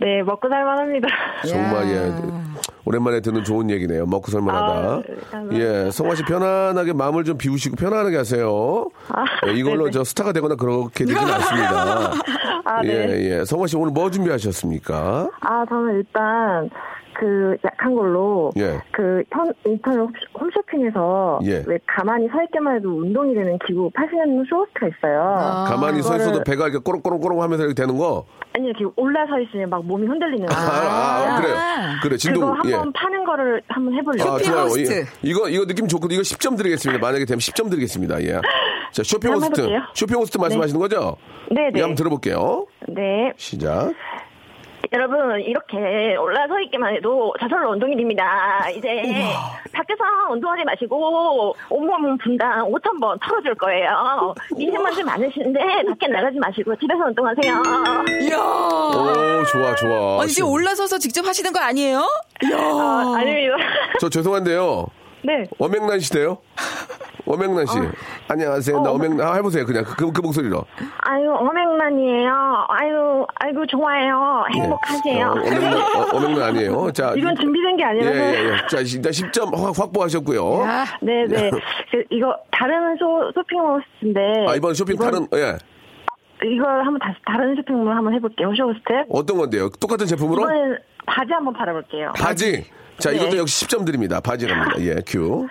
네, 0.00 0.22
먹고 0.22 0.48
살만합니다. 0.48 1.08
정말 1.48 1.88
예 1.88 2.12
오랜만에 2.84 3.20
듣는 3.20 3.44
좋은 3.44 3.70
얘기네요. 3.70 4.06
먹고 4.06 4.30
살만하다. 4.30 4.66
아, 4.66 5.02
네. 5.50 5.58
예, 5.86 5.90
성화 5.90 6.16
씨 6.16 6.24
편안하게 6.24 6.92
마음을 6.94 7.24
좀 7.24 7.38
비우시고 7.38 7.76
편안하게 7.76 8.16
하세요. 8.16 8.88
아, 9.08 9.24
예, 9.46 9.52
이걸로 9.52 9.84
네네. 9.84 9.90
저 9.92 10.04
스타가 10.04 10.32
되거나 10.32 10.56
그렇게 10.56 11.04
되진 11.04 11.16
않습니다. 11.18 12.12
아, 12.64 12.82
네. 12.82 12.88
예, 12.88 13.38
예. 13.40 13.44
성화 13.44 13.66
씨 13.68 13.76
오늘 13.76 13.92
뭐 13.92 14.10
준비하셨습니까? 14.10 15.30
아, 15.40 15.64
저는 15.68 15.94
일단 15.96 16.70
그 17.22 17.56
약한 17.64 17.94
걸로 17.94 18.50
예. 18.56 18.80
그 18.90 19.22
현, 19.30 19.52
인터넷 19.64 19.98
홈- 19.98 20.12
홈쇼핑에서 20.40 21.38
예. 21.44 21.62
왜 21.68 21.78
가만히 21.86 22.26
서 22.28 22.42
있기만 22.42 22.76
해도 22.76 22.88
운동이 22.98 23.32
되는 23.32 23.56
기구 23.64 23.88
파시는 23.94 24.44
쇼호스트가 24.48 24.88
있어요. 24.88 25.64
가만히 25.68 26.02
서 26.02 26.16
있어도 26.16 26.40
그거를- 26.40 26.44
배가 26.46 26.64
이렇게 26.66 26.82
꼬롱꼬롱꼬롱 26.82 27.40
하면서 27.40 27.62
이렇게 27.64 27.80
되는 27.80 27.96
거. 27.96 28.24
아니 28.56 28.66
이렇게 28.66 28.84
올라서 28.96 29.38
있으면 29.38 29.70
막 29.70 29.84
몸이 29.84 30.04
흔들리는 30.08 30.46
거. 30.48 30.52
아, 30.52 30.58
아, 31.36 31.40
그래. 31.40 31.54
그래, 32.02 32.16
진동. 32.16 32.42
그거 32.42 32.54
한번 32.54 32.70
예. 32.88 32.92
파는 32.92 33.24
거를 33.24 33.62
한번 33.68 33.94
해볼래요. 33.94 34.28
아, 34.32 34.38
좋아요. 34.38 34.62
호스트. 34.64 35.02
이, 35.22 35.30
이거, 35.30 35.48
이거 35.48 35.64
느낌 35.64 35.86
좋거든요. 35.86 36.16
이거 36.16 36.22
10점 36.22 36.56
드리겠습니다. 36.56 37.00
만약에 37.00 37.24
되면 37.24 37.38
10점 37.38 37.70
드리겠습니다. 37.70 38.20
예. 38.24 38.40
자, 38.90 39.02
쇼핑 39.04 39.32
호스트. 39.32 39.68
쇼핑 39.94 40.16
호스트 40.18 40.38
말씀하시는 40.38 40.78
거죠? 40.80 41.16
네네. 41.50 41.70
예, 41.76 41.80
한번 41.82 41.94
들어볼게요. 41.94 42.66
네. 42.88 43.32
시작. 43.36 43.92
여러분 44.92 45.40
이렇게 45.40 46.16
올라서 46.16 46.60
있기만 46.60 46.94
해도 46.94 47.32
저절로 47.40 47.70
운동이 47.70 47.96
됩니다. 47.96 48.68
이제 48.76 49.02
밖에서 49.72 50.04
운동하지 50.30 50.64
마시고 50.64 51.54
온몸 51.70 52.18
분당 52.18 52.70
5천 52.70 53.00
번 53.00 53.18
털어줄 53.20 53.54
거예요. 53.54 54.34
미세먼지 54.56 55.02
많으신데 55.02 55.58
밖에 55.88 56.08
나가지 56.08 56.38
마시고 56.38 56.76
집에서 56.76 57.04
운동하세요. 57.06 57.62
이야. 58.22 58.36
오, 58.38 59.44
좋아, 59.46 59.74
좋아. 59.74 60.20
아니, 60.22 60.28
지금 60.30 60.50
올라서서 60.50 60.98
직접 60.98 61.24
하시는 61.26 61.50
거 61.52 61.60
아니에요? 61.60 62.06
이야. 62.44 62.56
아, 62.58 63.14
아닙니다. 63.16 63.56
저 63.98 64.08
죄송한데요. 64.10 64.86
네. 65.24 65.46
어맹란 65.58 66.00
시대요? 66.00 66.38
어맹란 67.26 67.66
씨. 67.66 67.78
안녕하세요. 68.28 68.80
나 68.80 68.90
어맹란. 68.90 69.20
아, 69.28 69.34
해보세요. 69.34 69.64
그냥 69.64 69.84
그, 69.84 70.10
그 70.10 70.20
목소리로. 70.20 70.64
아유 70.98 71.32
어맹란이에요. 71.32 72.66
아유 72.68 73.24
아이고 73.36 73.64
좋아요. 73.66 74.44
행복하세요. 74.52 75.26
어, 75.28 75.30
어맹란, 75.32 75.74
어, 75.74 76.08
어맹란 76.16 76.42
아니에요. 76.48 76.92
자. 76.92 77.14
이건 77.16 77.36
준비된 77.36 77.76
게 77.76 77.82
예, 77.82 77.86
아니라서. 77.86 78.18
예, 78.18 78.44
예. 78.44 78.56
자, 78.68 78.78
일단 78.80 79.12
10점 79.12 79.56
확, 79.56 79.78
확보하셨고요. 79.78 80.64
네네. 81.00 81.50
그, 81.50 82.04
이거 82.10 82.34
다른 82.50 82.96
쇼, 82.96 83.30
쇼핑호스트인데. 83.34 84.46
아, 84.48 84.54
이번 84.56 84.74
쇼핑 84.74 84.96
이번- 84.96 85.10
다른, 85.10 85.26
예. 85.34 85.58
이걸 86.44 86.84
한번 86.84 86.98
다시 86.98 87.14
다른 87.24 87.54
쇼핑몰 87.54 87.94
한번 87.94 88.12
해볼게요. 88.14 88.52
쇼호스트. 88.56 89.04
어떤 89.10 89.38
건데요? 89.38 89.68
똑같은 89.80 90.06
제품으로? 90.06 90.42
이번엔 90.42 90.78
바지 91.06 91.32
한번 91.32 91.54
팔아볼게요. 91.54 92.12
바지. 92.16 92.64
자, 92.98 93.10
네. 93.10 93.16
이것도 93.16 93.36
역시 93.38 93.66
10점 93.66 93.84
드립니다. 93.84 94.20
바지랍니다. 94.20 94.80
예, 94.80 94.96
큐. 95.06 95.48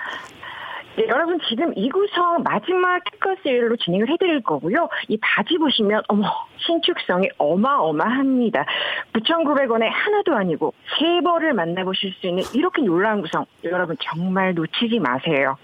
네, 0.98 1.06
여러분 1.08 1.40
지금 1.48 1.72
이 1.76 1.90
구성 1.90 2.44
마지막 2.44 3.02
특가 3.10 3.34
세일로 3.44 3.78
진행을 3.78 4.10
해드릴 4.10 4.44
거고요. 4.44 4.90
이 5.08 5.18
바지 5.22 5.58
보시면 5.58 6.04
어머 6.10 6.28
신축성이 6.58 7.30
어마어마합니다. 7.38 8.66
9,900원에 9.14 9.88
하나도 9.90 10.36
아니고 10.36 10.74
세 11.00 11.22
벌을 11.24 11.54
만나보실 11.54 12.14
수 12.20 12.28
있는 12.28 12.44
이렇게 12.54 12.82
놀라운 12.82 13.22
구성 13.22 13.46
여러분 13.64 13.96
정말 14.02 14.54
놓치지 14.54 15.00
마세요. 15.00 15.56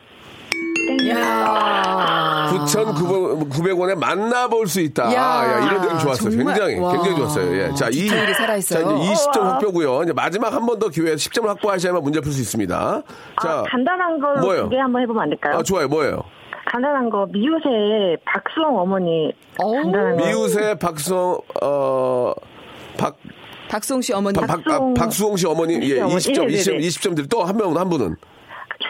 땡. 0.88 1.10
야. 1.10 2.48
9,900원에 2.66 3.96
만나볼 3.96 4.68
수 4.68 4.80
있다. 4.82 5.14
야, 5.14 5.44
야, 5.52 5.66
이런 5.66 5.82
느낌 5.82 5.98
좋았어요. 6.00 6.30
정말. 6.32 6.56
굉장히, 6.56 6.80
와. 6.80 6.92
굉장히 6.94 7.18
좋았어요. 7.18 7.58
예. 7.62 7.74
자, 7.74 7.90
이, 7.92 8.08
자, 8.08 8.34
살아있어요. 8.34 8.98
이제 8.98 9.14
20점 9.14 9.40
확보고요. 9.42 10.04
이제 10.04 10.14
마지막 10.14 10.54
한 10.54 10.66
번 10.66 10.78
더 10.80 10.90
기회 10.90 11.16
10점을 11.16 11.46
확보하셔야만 11.48 12.04
문제 12.04 12.20
풀 12.22 12.32
수 12.32 12.40
있습니다. 12.42 13.02
자, 13.42 13.50
아, 13.50 13.64
간단한 13.70 14.20
걸로 14.20 14.42
뭐예요? 14.42 14.64
두개 14.66 14.78
한번 14.78 15.02
해보면 15.02 15.24
안 15.24 15.30
될까요? 15.30 15.58
아, 15.58 15.64
좋아요. 15.64 15.88
뭐예요? 15.88 16.22
간단한 16.72 17.10
거 17.10 17.26
미우새 17.32 18.18
박수홍 18.26 18.78
어머니 18.78 19.32
간단한 19.58 20.18
미우새 20.18 20.76
박수홍, 20.78 21.40
어, 21.64 22.34
박, 23.00 23.16
박수홍 23.70 24.02
씨 24.02 24.14
어머니. 24.14 24.38
박, 24.40 24.46
박, 24.48 24.60
아, 24.72 24.80
박수홍 24.96 25.38
씨 25.38 25.48
어머니, 25.48 25.80
예, 25.90 26.02
어머니. 26.02 26.16
20점, 26.18 26.42
네, 26.42 26.48
네, 26.48 26.58
20점, 26.58 26.72
네. 26.74 26.78
20점 26.88 27.16
드리 27.16 27.28
또한 27.28 27.56
명, 27.58 27.76
한 27.78 27.90
분은. 27.90 28.16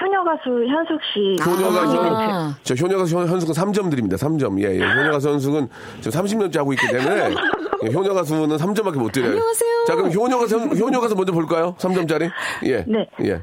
효녀 0.01 0.23
가수 0.23 0.65
현숙 0.67 0.99
씨 1.13 1.36
효녀 1.43 1.69
가수, 1.71 1.97
아. 1.99 2.53
저 2.63 2.75
효녀 2.75 2.97
가수 2.97 3.17
현- 3.17 3.27
현숙은 3.27 3.53
3점 3.53 3.89
드립니다. 3.89 4.15
3점. 4.17 4.60
예, 4.63 4.75
예. 4.75 4.79
효녀 4.79 5.12
가수 5.12 5.29
현숙은 5.29 5.69
지금 6.01 6.21
30년째 6.21 6.57
하고 6.57 6.73
있기 6.73 6.88
때문에 6.88 7.33
예, 7.83 7.91
효녀 7.93 8.13
가수는 8.13 8.57
3점밖에 8.57 8.97
못 8.97 9.12
드려요. 9.12 9.31
안녕하세요. 9.31 9.86
자, 9.88 9.95
그럼 9.95 10.12
효녀 10.12 10.38
가수, 10.39 10.57
효녀 10.57 10.99
가수 10.99 11.15
먼저 11.15 11.31
볼까요? 11.31 11.75
3점짜리? 11.79 12.29
예. 12.65 12.83
네. 12.88 13.07
예. 13.21 13.41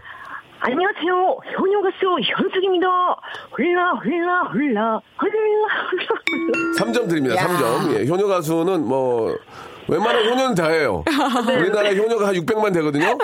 안녕하세요. 0.61 1.37
효녀 1.59 1.83
가수 1.83 2.17
현숙입니다. 2.23 2.87
훌라 3.53 3.91
훌라 4.03 4.43
훌라 4.53 5.01
훌라 5.19 5.39
훌라 5.91 6.73
3점 6.79 7.09
드립니다. 7.09 7.35
3점. 7.37 7.95
예. 8.01 8.07
효녀 8.07 8.27
가수는 8.27 8.87
뭐, 8.87 9.35
웬만한 9.89 10.25
효녀는 10.25 10.55
다 10.55 10.69
해요. 10.69 11.05
네, 11.47 11.57
우리나라 11.57 11.91
효녀가 11.91 12.29
한 12.29 12.35
600만 12.35 12.73
되거든요. 12.75 13.17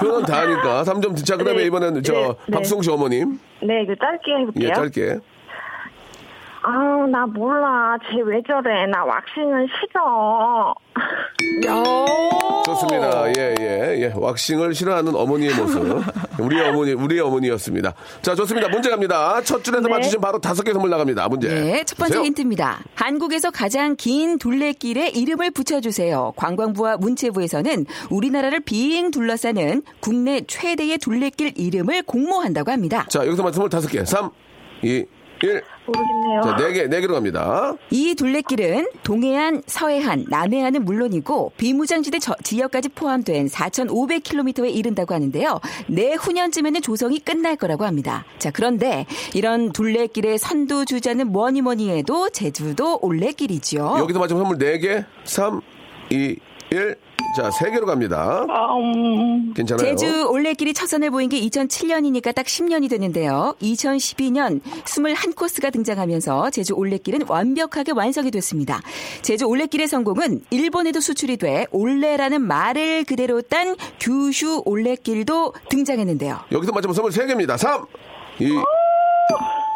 효녀는 0.00 0.24
다 0.24 0.42
하니까. 0.42 0.82
3점. 0.84 1.24
자, 1.24 1.36
그 1.36 1.44
다음에 1.44 1.60
네, 1.60 1.66
이번에는 1.66 2.02
저, 2.02 2.12
네, 2.12 2.28
네. 2.46 2.52
박수홍 2.52 2.82
씨 2.82 2.90
어머님. 2.90 3.38
네, 3.62 3.84
그 3.86 3.94
짧게 3.96 4.32
해볼게요. 4.40 4.68
예, 4.68 4.72
짧게. 4.72 5.18
아, 6.70 7.06
나 7.10 7.24
몰라. 7.24 7.96
쟤 8.10 8.20
왜 8.20 8.42
저래. 8.46 8.84
나 8.86 9.02
왁싱은 9.02 9.66
싫어. 9.80 10.74
좋습니다. 12.66 13.26
예, 13.38 13.54
예, 13.58 14.02
예. 14.02 14.12
왁싱을 14.14 14.74
싫어하는 14.74 15.14
어머니의 15.14 15.54
모습. 15.54 16.02
우리 16.38 16.60
어머니, 16.60 16.92
우리의 16.92 17.22
어머니였습니다. 17.22 17.94
자, 18.20 18.34
좋습니다. 18.34 18.68
문제 18.68 18.90
갑니다. 18.90 19.40
첫 19.42 19.64
줄에서 19.64 19.88
맞추시면 19.88 20.20
바로 20.20 20.38
다섯 20.40 20.62
개 20.62 20.74
선물 20.74 20.90
나갑니다. 20.90 21.26
문제. 21.28 21.48
네, 21.48 21.84
첫 21.84 21.96
번째 21.96 22.12
주세요. 22.12 22.24
힌트입니다. 22.26 22.80
한국에서 22.94 23.50
가장 23.50 23.96
긴 23.96 24.38
둘레길에 24.38 25.08
이름을 25.08 25.52
붙여주세요. 25.52 26.34
관광부와 26.36 26.98
문체부에서는 26.98 27.86
우리나라를 28.10 28.60
빙 28.60 29.10
둘러싸는 29.10 29.82
국내 30.00 30.42
최대의 30.46 30.98
둘레길 30.98 31.54
이름을 31.56 32.02
공모한다고 32.02 32.70
합니다. 32.70 33.06
자, 33.08 33.24
여기서 33.26 33.42
맞 33.42 33.54
스물다섯 33.54 33.90
개. 33.90 34.04
3, 34.04 34.28
2, 34.82 35.06
1. 35.42 35.62
모르겠네요. 35.92 36.42
자, 36.42 36.56
네 36.56 36.72
개, 36.72 36.86
네 36.88 37.00
개로 37.00 37.14
갑니다. 37.14 37.74
이 37.90 38.14
둘레길은 38.14 38.88
동해안, 39.02 39.62
서해안, 39.66 40.24
남해안은 40.28 40.84
물론이고 40.84 41.52
비무장지대 41.56 42.18
저- 42.18 42.36
지역까지 42.42 42.90
포함된 42.90 43.46
4,500km에 43.48 44.74
이른다고 44.74 45.14
하는데요. 45.14 45.60
내후년쯤에는 45.88 46.82
조성이 46.82 47.18
끝날 47.18 47.56
거라고 47.56 47.84
합니다. 47.84 48.24
자, 48.38 48.50
그런데 48.50 49.06
이런 49.34 49.72
둘레길의 49.72 50.38
선두주자는 50.38 51.32
뭐니 51.32 51.62
뭐니 51.62 51.90
해도 51.90 52.28
제주도 52.30 52.98
올레길이죠. 53.02 53.96
여기서 54.00 54.18
맞추면 54.18 54.42
선물 54.44 54.58
네 54.58 54.78
개. 54.78 55.04
3, 55.24 55.60
2, 56.10 56.36
1. 56.70 56.96
자, 57.36 57.50
세 57.50 57.70
개로 57.70 57.86
갑니다. 57.86 58.46
아, 58.48 58.74
음, 58.76 59.52
괜찮아요. 59.54 59.86
제주 59.86 60.26
올레길이 60.28 60.72
첫 60.72 60.86
선을 60.86 61.10
보인 61.10 61.28
게 61.28 61.38
2007년이니까 61.40 62.34
딱 62.34 62.46
10년이 62.46 62.88
됐는데요. 62.88 63.54
2012년 63.60 64.60
21코스가 64.84 65.70
등장하면서 65.72 66.50
제주 66.50 66.74
올레길은 66.74 67.26
완벽하게 67.28 67.92
완성이 67.92 68.30
됐습니다. 68.30 68.80
제주 69.22 69.44
올레길의 69.44 69.88
성공은 69.88 70.42
일본에도 70.50 71.00
수출이 71.00 71.36
돼 71.36 71.66
올레라는 71.70 72.40
말을 72.40 73.04
그대로 73.04 73.42
딴 73.42 73.76
규슈 74.00 74.62
올레길도 74.64 75.52
등장했는데요. 75.68 76.38
여기서 76.50 76.72
맞추면 76.72 76.94
선물 76.94 77.12
세 77.12 77.26
개입니다. 77.26 77.56
3. 77.56 77.84
2. 78.40 78.48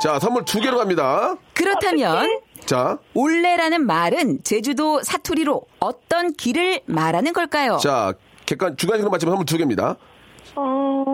자, 0.03 0.19
선물 0.19 0.45
두 0.45 0.59
개로 0.61 0.79
갑니다. 0.79 1.37
그렇다면 1.55 2.41
자, 2.66 2.98
올레라는 3.14 3.85
말은 3.87 4.42
제주도 4.44 5.03
사투리로 5.03 5.62
어떤 5.81 6.33
길을 6.33 6.81
말하는 6.87 7.33
걸까요? 7.33 7.77
자, 7.79 8.14
객관 8.46 8.77
주관식으로 8.77 9.11
맞추면 9.11 9.33
선물 9.33 9.46
두 9.46 9.57
개입니다. 9.57 9.96
어, 10.55 11.05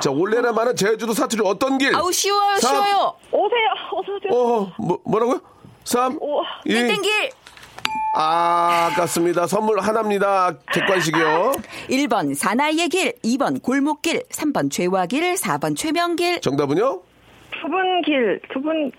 자, 0.00 0.10
올레란 0.10 0.54
말은 0.54 0.76
제주도 0.76 1.12
사투리 1.12 1.42
어떤 1.44 1.78
길? 1.78 1.94
아우 1.94 2.10
쉬워요 2.12 2.56
삼. 2.58 2.84
쉬워요. 2.84 3.14
오세요, 3.30 3.68
어서오세요. 3.92 4.32
어, 4.32 4.72
뭐, 4.78 4.98
뭐라고요? 5.04 5.40
3, 5.84 6.18
오, 6.20 6.42
2, 6.64 6.74
땡땡길 6.74 7.30
아, 8.18 8.88
아깝습니다. 8.92 9.46
선물 9.46 9.78
하나입니다. 9.78 10.54
객관식이요. 10.72 11.52
1번 11.90 12.34
사나이의 12.34 12.88
길, 12.88 13.12
2번 13.22 13.62
골목길, 13.62 14.24
3번 14.30 14.70
죄와길, 14.70 15.34
4번 15.34 15.76
최명길. 15.76 16.40
정답은요? 16.40 17.02
두 17.62 17.68
분 17.68 18.02
길, 18.02 18.40
두 18.52 18.60
분. 18.60 18.90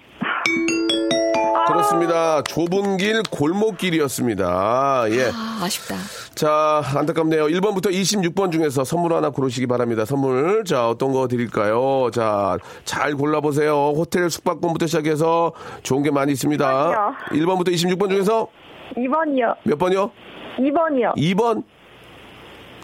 그렇습니다. 1.67 2.41
좁은 2.43 2.97
길, 2.97 3.21
골목길이었습니다. 3.29 5.05
예. 5.11 5.25
아, 5.33 5.59
아쉽다. 5.63 5.95
자, 6.33 6.81
안타깝네요. 6.95 7.45
1번부터 7.47 7.91
26번 7.91 8.51
중에서 8.51 8.83
선물 8.83 9.13
하나 9.13 9.29
고르시기 9.29 9.67
바랍니다. 9.67 10.05
선물. 10.05 10.63
자, 10.65 10.87
어떤 10.87 11.11
거 11.11 11.27
드릴까요? 11.27 12.09
자, 12.13 12.57
잘 12.85 13.15
골라보세요. 13.15 13.93
호텔 13.95 14.29
숙박권부터 14.29 14.87
시작해서 14.87 15.51
좋은 15.83 16.03
게 16.03 16.11
많이 16.11 16.31
있습니다. 16.31 16.63
이번이요. 16.65 17.15
1번부터 17.45 17.73
26번 17.73 18.09
중에서 18.09 18.47
2번이요. 18.95 19.55
몇 19.63 19.77
번이요? 19.77 20.11
2번이요. 20.59 21.15
2번 21.17 21.63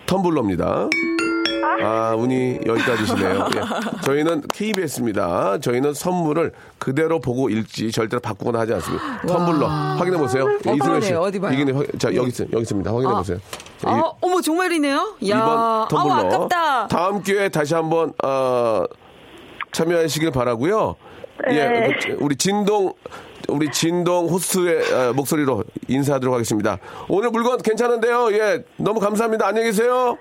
텀블러입니다. 0.06 0.90
아, 1.84 2.16
운이 2.16 2.60
여기까지시네요. 2.66 3.48
예. 3.56 4.02
저희는 4.04 4.44
KBS입니다. 4.54 5.60
저희는 5.60 5.94
선물을 5.94 6.52
그대로 6.78 7.20
보고 7.20 7.50
읽지 7.50 7.92
절대로 7.92 8.20
바꾸거나 8.20 8.60
하지 8.60 8.74
않습니다. 8.74 9.22
텀블러 9.22 9.66
확인해 9.98 10.18
보세요. 10.18 10.46
예, 10.68 10.74
이승현 10.74 11.02
씨. 11.02 11.14
어디 11.14 11.40
봐요? 11.40 11.54
이게 11.54 11.72
확- 11.72 11.86
자, 12.00 12.14
여기 12.16 12.30
있, 12.30 12.40
여기 12.42 12.62
있습니다. 12.62 12.92
확인해 12.92 13.14
보세요. 13.14 13.38
자, 13.80 13.90
이- 13.90 13.94
아, 13.94 14.04
어머 14.22 14.42
정말이네요. 14.42 15.16
야, 15.30 15.36
2번 15.38 15.42
아우 15.42 15.88
텀블러. 15.88 16.12
아깝다. 16.34 16.88
다음 16.88 17.22
기회에 17.24 17.50
다시 17.50 17.74
한번 17.74 18.14
어, 18.24 18.84
참여하시길 19.72 20.32
바라고요. 20.32 20.96
네. 21.48 21.56
예, 21.58 21.98
그, 22.08 22.18
우리 22.20 22.36
진동 22.36 22.94
우리 23.50 23.70
진동 23.72 24.28
호스트의 24.30 24.94
어, 24.94 25.14
목소리로 25.14 25.64
인사하도록 25.88 26.34
하겠습니다. 26.34 26.78
오늘 27.10 27.30
물건 27.32 27.58
괜찮은데요. 27.58 28.32
예, 28.34 28.64
너무 28.78 29.00
감사합니다. 29.00 29.48
안녕히 29.48 29.68
계세요. 29.68 30.18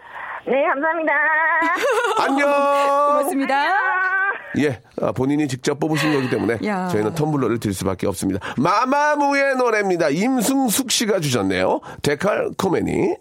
네, 0.46 0.66
감사합니다. 0.66 1.12
안녕. 2.20 2.48
고맙습니다. 2.48 3.54
예, 4.58 4.80
아, 5.00 5.12
본인이 5.12 5.48
직접 5.48 5.78
뽑으신 5.78 6.12
거기 6.12 6.28
때문에 6.28 6.58
야. 6.66 6.88
저희는 6.88 7.14
텀블러를 7.14 7.58
드릴 7.60 7.72
수밖에 7.74 8.06
없습니다. 8.06 8.40
마마무의 8.58 9.56
노래입니다. 9.56 10.10
임승숙 10.10 10.90
씨가 10.90 11.20
주셨네요. 11.20 11.80
데칼 12.02 12.50
코메니. 12.58 13.14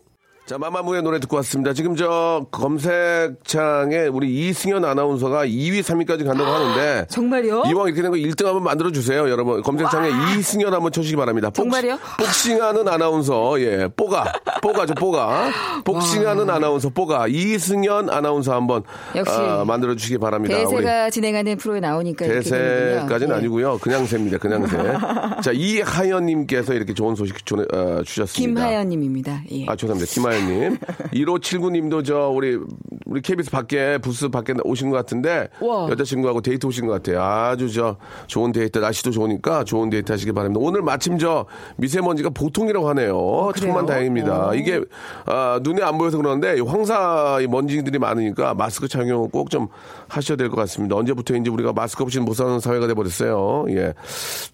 자, 0.51 0.57
마마무의 0.57 1.01
노래 1.01 1.17
듣고 1.21 1.37
왔습니다. 1.37 1.71
지금 1.71 1.95
저 1.95 2.45
검색창에 2.51 4.07
우리 4.11 4.49
이승현 4.49 4.83
아나운서가 4.83 5.45
2위, 5.45 5.79
3위까지 5.79 6.25
간다고 6.25 6.49
하는데 6.51 7.05
정말요? 7.07 7.63
이왕 7.67 7.87
이렇게 7.87 8.01
된 8.01 8.11
거 8.11 8.17
1등 8.17 8.43
한번 8.43 8.63
만들어 8.63 8.91
주세요, 8.91 9.29
여러분. 9.29 9.61
검색창에 9.61 10.09
이승현 10.37 10.73
한번 10.73 10.91
쳐주시기 10.91 11.15
바랍니다. 11.15 11.51
복- 11.51 11.55
정말요? 11.71 11.97
복싱하는 12.19 12.85
아나운서, 12.85 13.61
예, 13.61 13.87
뽀가, 13.95 14.25
뽀가죠, 14.61 14.93
뽀가. 14.95 15.51
복싱하는 15.85 16.49
아나운서, 16.49 16.89
뽀가. 16.89 17.27
이승현 17.29 18.09
아나운서 18.09 18.53
한번 18.53 18.83
역시 19.15 19.33
아, 19.33 19.63
만들어 19.65 19.95
주시기 19.95 20.17
바랍니다. 20.17 20.57
대세가 20.57 21.09
진행하는 21.11 21.55
프로에 21.55 21.79
나오니까 21.79 22.25
대세까지는. 22.25 23.29
예. 23.33 23.37
아니고요. 23.37 23.77
그냥 23.77 24.05
새입니다. 24.05 24.37
그냥 24.37 24.67
새. 24.67 24.75
자, 25.41 25.51
이하연님께서 25.53 26.73
이렇게 26.73 26.93
좋은 26.93 27.15
소식 27.15 27.45
전, 27.45 27.61
어, 27.73 28.03
주셨습니다. 28.03 28.59
김하연님입니다. 28.65 29.43
예. 29.51 29.65
아, 29.69 29.77
죄송합니다. 29.77 30.11
김하연 30.11 30.40
님. 30.47 30.77
1579님도 31.13 32.04
저, 32.06 32.30
우리, 32.30 32.58
우리 33.06 33.21
KBS 33.21 33.51
밖에, 33.51 33.97
부스 33.99 34.30
밖에 34.30 34.54
오신 34.63 34.89
것 34.89 34.97
같은데, 34.97 35.49
와. 35.62 35.88
여자친구하고 35.89 36.41
데이트 36.41 36.65
오신 36.65 36.88
것 36.88 36.93
같아요. 36.93 37.21
아주 37.21 37.71
저, 37.71 37.97
좋은 38.27 38.51
데이트, 38.51 38.80
날씨도 38.80 39.12
좋으니까 39.12 39.63
좋은 39.63 39.89
데이트 39.89 40.12
하시길 40.12 40.34
바랍니다. 40.34 40.60
오늘 40.63 40.82
마침 40.82 41.17
저, 41.17 41.45
미세먼지가 41.77 42.30
보통이라고 42.32 42.89
하네요. 42.89 43.17
어? 43.17 43.51
천만 43.54 43.86
다행입니다. 43.86 44.49
어. 44.49 44.56
이게, 44.56 44.82
아, 45.25 45.60
눈에 45.62 45.82
안 45.84 45.97
보여서 45.97 46.17
그러는데, 46.17 46.58
이 46.58 46.62
황사 46.62 47.39
이 47.41 47.47
먼지들이 47.47 47.99
많으니까 47.99 48.54
마스크 48.54 48.88
착용 48.88 49.30
꼭 49.30 49.49
좀 49.51 49.67
하셔야 50.08 50.38
될 50.38 50.49
것 50.49 50.56
같습니다. 50.56 50.95
언제부터인지 50.95 51.49
우리가 51.49 51.73
마스크 51.73 52.04
없이는 52.04 52.23
못 52.25 52.36
사는 52.36 52.58
사회가 52.62 52.88
돼버렸어요. 52.88 53.65
예. 53.69 53.93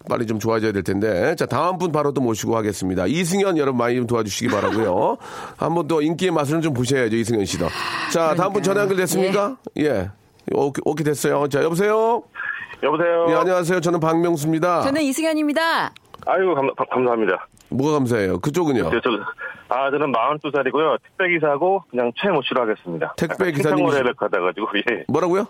빨리 0.08 0.26
좀 0.26 0.40
좋아져야 0.40 0.72
될 0.72 0.82
텐데. 0.82 1.36
자, 1.36 1.46
다음 1.46 1.78
분 1.78 1.92
바로 1.92 2.10
또 2.12 2.20
모시고 2.20 2.56
하겠습니다. 2.56 3.06
이승현 3.06 3.58
여러분 3.58 3.78
많이 3.78 3.94
좀 3.94 4.06
도와주시기 4.08 4.48
바라고요 4.48 5.18
한번 5.56 5.77
또 5.86 6.00
인기의 6.02 6.30
맛을 6.32 6.60
좀 6.60 6.72
보셔야죠, 6.74 7.16
이승현 7.16 7.44
씨도. 7.44 7.66
자, 8.12 8.34
다음 8.34 8.52
분 8.52 8.62
전화 8.62 8.82
연결됐습니까? 8.82 9.56
예. 9.78 10.10
오케이, 10.52 10.80
오케이 10.84 11.04
됐어요. 11.04 11.46
자, 11.48 11.62
여보세요? 11.62 12.22
여보세요. 12.82 13.26
예, 13.30 13.34
안녕하세요. 13.34 13.80
저는 13.80 14.00
박명수입니다. 14.00 14.82
저는 14.82 15.02
이승현입니다. 15.02 15.92
아이고 16.26 16.54
감, 16.54 16.68
감- 16.76 16.86
감사합니다. 16.90 17.46
뭐가 17.70 17.92
감사해요? 17.98 18.38
그쪽은요? 18.40 18.90
저, 18.90 19.00
저, 19.00 19.10
아 19.68 19.90
저는 19.90 20.12
42살이고요. 20.12 20.98
택배 21.02 21.28
기사고 21.34 21.82
그냥 21.90 22.12
최모 22.20 22.40
씨로 22.42 22.62
하겠습니다. 22.62 23.14
택배 23.16 23.34
약간 23.48 23.52
기사님이시- 23.52 23.62
챙창거래를 23.68 24.14
가다가지고 24.14 24.66
예. 24.90 25.04
뭐라고요? 25.08 25.46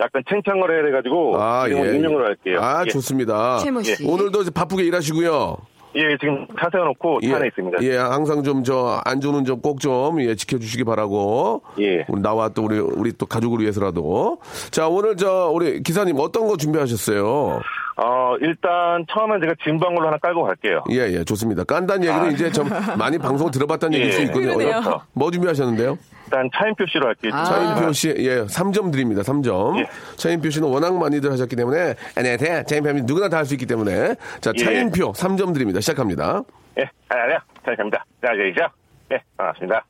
약간 0.00 0.22
챙창거래를 0.28 0.88
해가지고 0.88 1.40
아, 1.40 1.68
예. 1.68 1.72
익명으로 1.94 2.24
할게요. 2.26 2.58
아, 2.62 2.82
예. 2.86 2.90
좋습니다. 2.90 3.58
최모 3.58 3.82
씨. 3.82 4.04
오늘도 4.06 4.42
이제 4.42 4.50
바쁘게 4.50 4.82
일하시고요. 4.84 5.56
예, 5.96 6.16
지금 6.20 6.46
차 6.58 6.68
세워놓고 6.70 7.20
차 7.22 7.36
안에 7.36 7.48
있습니다. 7.48 7.78
예, 7.82 7.96
항상 7.96 8.42
좀 8.42 8.62
저 8.62 9.00
안전운 9.04 9.44
좀꼭 9.44 9.80
좀 9.80 10.20
예, 10.22 10.34
지켜주시기 10.34 10.84
바라고. 10.84 11.62
예. 11.80 12.04
우리 12.08 12.20
나와 12.20 12.48
또 12.50 12.64
우리 12.64 12.78
우리 12.78 13.12
또 13.12 13.26
가족을 13.26 13.60
위해서라도. 13.60 14.38
자, 14.70 14.86
오늘 14.88 15.16
저 15.16 15.50
우리 15.52 15.82
기사님 15.82 16.16
어떤 16.18 16.46
거 16.46 16.56
준비하셨어요? 16.56 17.60
어, 17.96 18.34
일단 18.40 19.04
처음엔 19.12 19.40
제가 19.40 19.54
진방울로 19.64 20.06
하나 20.08 20.16
깔고 20.18 20.42
갈게요. 20.44 20.84
예, 20.90 21.12
예, 21.12 21.24
좋습니다. 21.24 21.64
깐단 21.64 22.02
얘기는 22.04 22.32
이제 22.32 22.50
좀 22.50 22.68
많이 22.98 23.18
방송 23.18 23.50
들어봤다는 23.50 23.94
얘기일 23.98 24.12
수 24.12 24.20
예. 24.20 24.24
있거든요. 24.26 24.56
그러네요. 24.56 25.00
뭐 25.12 25.30
준비하셨는데요? 25.30 25.98
일단 26.26 26.48
차인표 26.56 26.86
씨로 26.86 27.08
할게요. 27.08 27.32
아. 27.34 27.44
차인표 27.44 27.92
씨, 27.92 28.08
예, 28.16 28.42
3점 28.44 28.92
드립니다. 28.92 29.22
3점. 29.22 29.78
예. 29.80 29.88
차인표 30.16 30.48
씨는 30.50 30.68
워낙 30.68 30.94
많이들 30.96 31.30
하셨기 31.32 31.56
때문에, 31.56 31.94
안녕하세요. 32.16 32.62
차인표 32.64 32.92
님 32.92 33.04
누구나 33.06 33.28
다 33.28 33.38
할 33.38 33.44
수 33.46 33.54
있기 33.54 33.66
때문에. 33.66 34.14
자, 34.40 34.52
예. 34.56 34.64
차인표 34.64 35.12
3점 35.12 35.52
드립니다. 35.52 35.80
시작합니다. 35.80 36.42
예, 36.78 36.88
안녕하세요. 37.08 37.38
차인표입니다. 37.64 38.04
자, 38.24 38.28
여기죠? 38.38 38.66
예, 39.12 39.22
반갑습니다. 39.36 39.84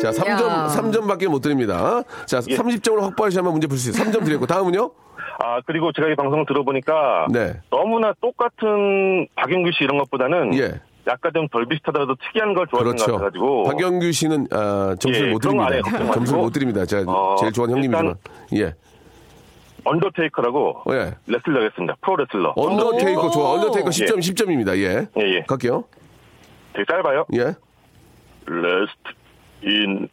자, 0.00 0.10
3점, 0.12 0.48
야. 0.48 0.66
3점밖에 0.68 1.26
못 1.26 1.40
드립니다. 1.40 2.02
자, 2.26 2.40
예. 2.48 2.56
30점으로 2.56 3.00
확보하시면 3.00 3.50
문제 3.50 3.66
풀 3.66 3.76
수 3.78 3.90
있어요. 3.90 4.04
3점 4.10 4.24
드리고, 4.24 4.46
다음은요? 4.46 4.90
아, 5.40 5.60
그리고 5.66 5.92
제가 5.92 6.08
이 6.08 6.14
방송을 6.16 6.46
들어보니까 6.46 7.26
네. 7.32 7.60
너무나 7.70 8.12
똑같은 8.20 9.26
박영규 9.36 9.70
씨 9.72 9.84
이런 9.84 9.98
것보다는 9.98 10.54
예. 10.58 10.80
약간 11.06 11.32
좀 11.32 11.48
덜 11.48 11.64
비슷하더라도 11.66 12.16
특이한 12.16 12.52
걸 12.54 12.66
좋아하는 12.66 12.96
것 12.96 12.96
그렇죠. 12.96 13.12
같아가지고 13.12 13.62
박영규 13.64 14.12
씨는, 14.12 14.48
아, 14.50 14.94
점수를 14.98 15.28
예, 15.28 15.32
못 15.32 15.38
드립니다. 15.38 15.70
점수를 16.12 16.40
못 16.42 16.50
드립니다. 16.52 16.84
제가 16.84 17.10
어, 17.10 17.36
제일 17.36 17.52
좋아하는 17.52 17.76
형님이지만. 17.76 18.14
예. 18.56 18.74
언더테이커라고 19.84 20.82
예. 20.90 21.14
레슬러 21.26 21.64
하겠습니다. 21.64 21.94
프로 22.02 22.16
레슬러. 22.16 22.52
언더테이커 22.56 23.30
좋아. 23.30 23.52
언더테이커 23.52 23.86
예. 23.88 23.90
10점, 23.90 24.18
10점입니다. 24.18 24.76
예. 24.76 25.06
예, 25.22 25.34
예. 25.36 25.42
갈게요. 25.46 25.84
되게 26.74 26.84
짧아요. 26.90 27.24
예. 27.34 27.54
Rest 28.50 28.98
in 29.64 30.08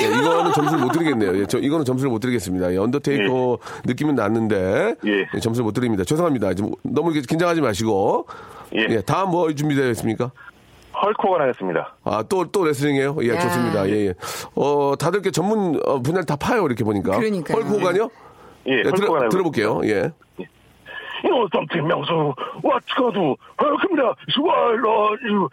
예, 0.00 0.06
이거는 0.06 0.52
점수를 0.52 0.84
못 0.84 0.92
드리겠네요. 0.92 1.38
예, 1.38 1.46
저, 1.46 1.58
이거는 1.58 1.84
점수를 1.84 2.10
못 2.10 2.20
드리겠습니다. 2.20 2.72
예, 2.72 2.78
언더테이커 2.78 3.58
느낌은 3.84 4.14
났는데 4.14 4.94
예. 5.04 5.26
예, 5.34 5.40
점수를 5.40 5.64
못 5.64 5.72
드립니다. 5.72 6.04
죄송합니다. 6.04 6.54
좀 6.54 6.72
너무 6.82 7.12
이렇게 7.12 7.26
긴장하지 7.28 7.60
마시고. 7.60 8.26
예. 8.74 8.86
예, 8.88 9.00
다음 9.02 9.30
뭐 9.30 9.52
준비되어 9.52 9.90
있습니까? 9.90 10.30
헐크 10.94 11.20
호건 11.20 11.42
하겠습니다. 11.42 11.94
아, 12.04 12.22
또, 12.28 12.44
또 12.50 12.64
레슬링이에요? 12.64 13.16
예, 13.22 13.28
야. 13.28 13.40
좋습니다. 13.40 13.88
예, 13.88 14.08
예. 14.08 14.14
어, 14.54 14.94
다들 14.98 15.20
게 15.20 15.30
전문 15.30 15.80
어, 15.84 16.00
분야를 16.00 16.24
다 16.24 16.36
파요, 16.36 16.64
이렇게 16.64 16.84
보니까. 16.84 17.18
그러니까요. 17.18 17.56
헐크 17.56 17.78
호건이요? 17.78 18.08
예, 18.68 18.78
예, 18.78 18.82
들어. 18.84 19.28
들어볼게요. 19.28 19.80
예. 19.84 20.12
know 21.32 21.48
something, 21.52 21.86
명수? 21.86 22.34
What's? 22.62 22.86
Welcome 22.98 23.96
to 23.96 24.14
you. 25.22 25.48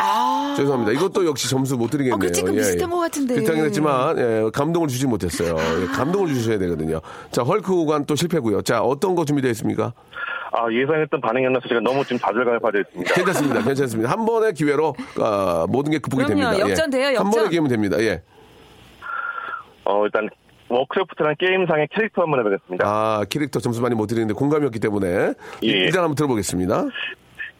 아. 0.00 0.54
죄송합니다. 0.56 0.92
이것도 0.92 1.26
역시 1.26 1.48
점수 1.50 1.76
못 1.76 1.90
드리겠네요. 1.90 2.14
어, 2.14 2.18
그 2.18 2.32
지금 2.32 2.52
비슷한 2.54 2.88
것 2.90 2.98
같은데. 2.98 3.34
비슷하긴 3.34 3.64
했지만 3.66 4.18
예, 4.18 4.50
감동을 4.52 4.88
주지 4.88 5.06
못했어요. 5.06 5.56
예, 5.82 5.86
감동을 5.86 6.28
주셔야 6.28 6.58
되거든요. 6.58 7.00
자 7.30 7.42
헐크 7.42 7.72
호간 7.72 8.06
또 8.06 8.14
실패고요. 8.16 8.62
자 8.62 8.80
어떤 8.82 9.14
거 9.14 9.24
준비되어 9.24 9.50
있습니까? 9.50 9.92
아, 10.54 10.70
예상했던 10.70 11.20
반응이 11.20 11.46
안 11.46 11.52
나서 11.54 11.66
제가 11.68 11.80
너무 11.80 12.02
지금 12.04 12.18
좌절감에 12.18 12.58
빠져 12.58 12.80
있습니다. 12.80 13.14
괜찮습니다. 13.14 13.62
괜찮습니다. 13.64 14.10
한 14.10 14.24
번의 14.26 14.54
기회로 14.54 14.94
아, 15.20 15.66
모든 15.68 15.92
게 15.92 15.98
극복이 15.98 16.24
그럼요. 16.24 16.42
됩니다. 16.50 16.68
역전돼요, 16.70 17.06
한 17.06 17.14
역전. 17.14 17.30
번의 17.30 17.50
기회면 17.50 17.70
됩니다. 17.70 17.98
예. 18.00 18.22
어, 19.84 20.04
일단, 20.04 20.28
워크래프트라는 20.68 21.36
게임상의 21.38 21.88
캐릭터 21.94 22.22
한번 22.22 22.40
해보겠습니다. 22.40 22.86
아 22.86 23.24
캐릭터 23.28 23.60
점수 23.60 23.82
많이 23.82 23.94
못 23.94 24.06
드리는데 24.06 24.32
공감이 24.32 24.64
없기 24.66 24.78
때문에 24.80 25.34
예. 25.64 25.66
일단 25.68 26.02
한번 26.04 26.14
들어보겠습니다. 26.14 26.74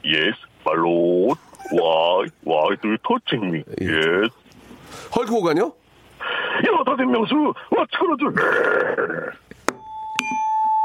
Yes, 0.04 0.36
my 0.66 0.78
lord. 0.78 1.40
Why, 1.70 2.26
why 2.44 2.76
do 2.82 2.88
you 2.90 2.98
touching 3.06 3.50
me? 3.50 3.64
Yes. 3.80 4.30
헐크 5.14 5.32
호간요? 5.32 5.72
야, 5.72 6.84
다된 6.84 7.10
명수, 7.10 7.34
what's 7.70 7.90
gonna 7.98 8.16
do? 8.18 8.30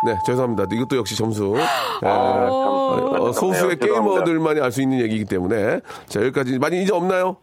네, 0.05 0.15
죄송합니다. 0.25 0.65
이것도 0.71 0.95
역시 0.97 1.15
점수. 1.15 1.55
예, 1.57 2.07
아, 2.07 2.47
어, 2.49 3.31
소수의. 3.33 3.77
게이머들만이 3.79 4.61
알 4.61 4.71
수 4.71 4.81
있는 4.81 4.99
얘기이기 5.01 5.25
때문에. 5.25 5.81
자, 6.07 6.21
여기까지. 6.21 6.59
많이 6.59 6.83
이제 6.83 6.93
없나요? 6.93 7.37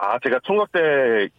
아, 0.00 0.18
제가 0.22 0.38
총각 0.44 0.70
때 0.72 0.80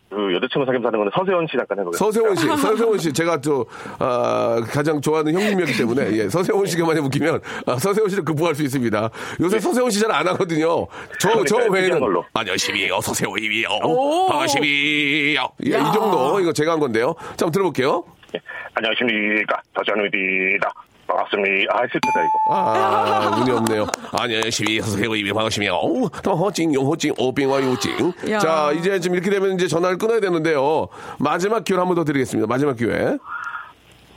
그 0.09 0.33
여자친구 0.33 0.65
사귀면서 0.65 0.87
하는 0.87 0.97
거는 0.99 1.11
서세원 1.13 1.45
씨 1.45 1.55
잠깐 1.55 1.79
해보겠습니다. 1.79 2.03
서세원 2.03 2.35
씨, 2.35 2.47
서세원 2.47 2.97
씨, 2.97 3.13
제가 3.13 3.39
또, 3.41 3.67
아, 3.99 4.59
가장 4.71 4.99
좋아하는 4.99 5.33
형님이었기 5.35 5.77
때문에, 5.77 6.11
예, 6.17 6.29
서세원 6.29 6.65
씨가 6.65 6.83
많이 6.87 6.99
웃기면, 6.99 7.39
아, 7.67 7.75
서세원 7.77 8.09
씨를 8.09 8.25
극복할 8.25 8.55
수 8.55 8.63
있습니다. 8.63 9.09
요새 9.39 9.59
서세원 9.59 9.91
씨 9.91 9.99
잘 9.99 10.11
안 10.11 10.27
하거든요. 10.29 10.87
저, 11.19 11.43
저 11.45 11.57
그러니까요, 11.57 11.71
외에는. 11.71 11.99
걸로. 11.99 12.25
안녕하십니까, 12.33 12.99
서세원이요. 13.01 13.67
오. 13.83 14.27
반갑습니다. 14.29 15.49
예, 15.65 15.69
이 15.69 15.71
정도, 15.93 16.39
이거 16.39 16.51
제가 16.53 16.71
한 16.71 16.79
건데요. 16.79 17.13
자, 17.37 17.45
한번 17.45 17.51
들어볼게요. 17.51 18.03
예, 18.35 18.39
안녕하십니까. 18.73 19.61
서세원입니다. 19.77 20.71
반갑습니다. 21.09 21.73
아, 21.73 21.81
실패다, 21.87 22.19
이거. 22.23 22.53
아, 22.55 23.37
운이 23.41 23.51
없네요. 23.51 23.87
안녕하십니까, 24.19 24.85
서세원이 24.85 25.23
반갑습니다. 25.33 25.73
어우, 25.75 26.05
허징, 26.25 26.73
용허징, 26.73 27.13
오빙와 27.17 27.61
요징. 27.63 28.13
야. 28.29 28.37
자, 28.39 28.71
이제 28.73 28.99
지금 28.99 29.15
이렇게 29.17 29.29
되면 29.31 29.53
이제 29.55 29.67
전화를 29.67 29.97
끊어야 29.97 30.19
되는데요. 30.19 30.87
마지막 31.19 31.63
기회를 31.63 31.81
한번 31.81 31.95
더 31.95 32.03
드리겠습니다. 32.03 32.47
마지막 32.47 32.75
기회. 32.77 33.17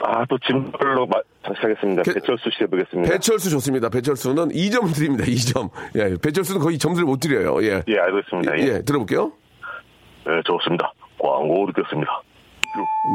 아, 0.05 0.25
또 0.29 0.37
짐벌로 0.39 1.09
장식하겠습니다. 1.47 2.03
개- 2.03 2.15
배철수 2.15 2.51
씨 2.51 2.65
해보겠습니다. 2.65 3.13
배철수 3.13 3.51
좋습니다. 3.51 3.89
배철수는 3.89 4.49
2점 4.49 4.93
드립니다. 4.95 5.25
2점. 5.25 5.71
예, 5.97 6.17
배철수는 6.21 6.61
거의 6.61 6.77
점수를 6.79 7.07
못 7.07 7.21
드려요. 7.21 7.63
예. 7.63 7.83
예, 7.87 7.99
알겠습니다. 7.99 8.59
예, 8.59 8.63
예, 8.79 8.83
들어볼게요. 8.83 9.33
네, 10.27 10.33
좋습니다. 10.45 10.93
광고 11.19 11.67
듣겠습니다. 11.73 12.21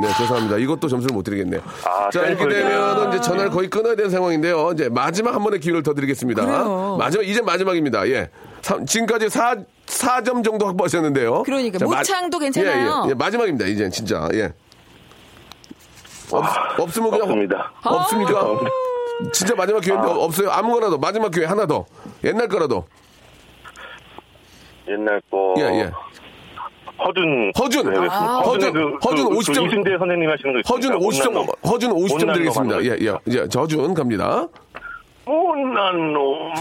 네, 0.01 0.07
죄송합니다. 0.17 0.57
이것도 0.57 0.87
점수를 0.87 1.13
못 1.15 1.23
드리겠네요. 1.23 1.61
아, 1.85 2.09
자, 2.11 2.25
이렇게. 2.25 2.47
되면은 2.47 3.09
이제 3.09 3.21
전화를 3.21 3.49
거의 3.51 3.69
끊어야 3.69 3.95
되는 3.95 4.09
상황인데요. 4.11 4.71
이제 4.73 4.89
마지막 4.89 5.33
한 5.33 5.43
번의 5.43 5.59
기회를 5.59 5.81
더 5.83 5.93
드리겠습니다. 5.93 6.45
그래요. 6.45 6.97
마지막, 6.99 7.23
이제 7.27 7.41
마지막입니다. 7.41 8.07
예. 8.09 8.29
삼- 8.61 8.85
지금까지 8.85 9.29
4, 9.29 9.55
4점 9.87 10.43
정도 10.43 10.67
확보하셨는데요. 10.67 11.43
그러니까 11.43 11.79
마- 11.87 11.97
모창도 11.97 12.37
괜찮아요. 12.39 13.03
예, 13.05 13.07
예, 13.07 13.09
예, 13.09 13.13
마지막입니다. 13.15 13.65
이제 13.65 13.89
진짜. 13.89 14.27
예. 14.33 14.53
없, 16.31 16.43
없으면 16.79 17.09
그냥. 17.09 17.23
없습니다. 17.23 17.71
없습니까? 17.83 18.31
죄송합니다. 18.33 18.71
진짜 19.33 19.55
마지막 19.55 19.79
기회인데 19.81 20.07
아. 20.07 20.11
없어요. 20.15 20.51
아무거나도 20.51 20.99
마지막 20.99 21.31
기회 21.31 21.45
하나 21.45 21.65
더. 21.65 21.85
옛날 22.23 22.47
거라도. 22.47 22.85
옛날 24.87 25.21
거. 25.31 25.55
예, 25.57 25.63
예. 25.63 25.91
허준. 26.99 27.51
허준. 27.57 27.91
네, 27.93 28.07
아. 28.09 28.39
허준, 28.45 28.97
허준 29.03 29.27
50 29.35 29.53
점. 29.53 29.65
이승재 29.67 29.97
선생님 29.97 30.29
하시는 30.29 30.53
거 30.53 30.61
허준 30.73 30.93
있습니다. 30.97 30.97
50점, 30.97 31.33
못난 31.33 31.45
놈. 31.45 31.71
허준 31.71 31.91
50점 31.91 32.09
못난 32.19 32.33
드리겠습니다. 32.35 32.75
놈 32.77 32.85
예, 32.85 32.97
예. 32.99 33.11
거. 33.11 33.19
이제 33.25 33.47
저준 33.49 33.93
갑니다. 33.93 34.47
못난 35.25 36.13
놈. 36.13 36.51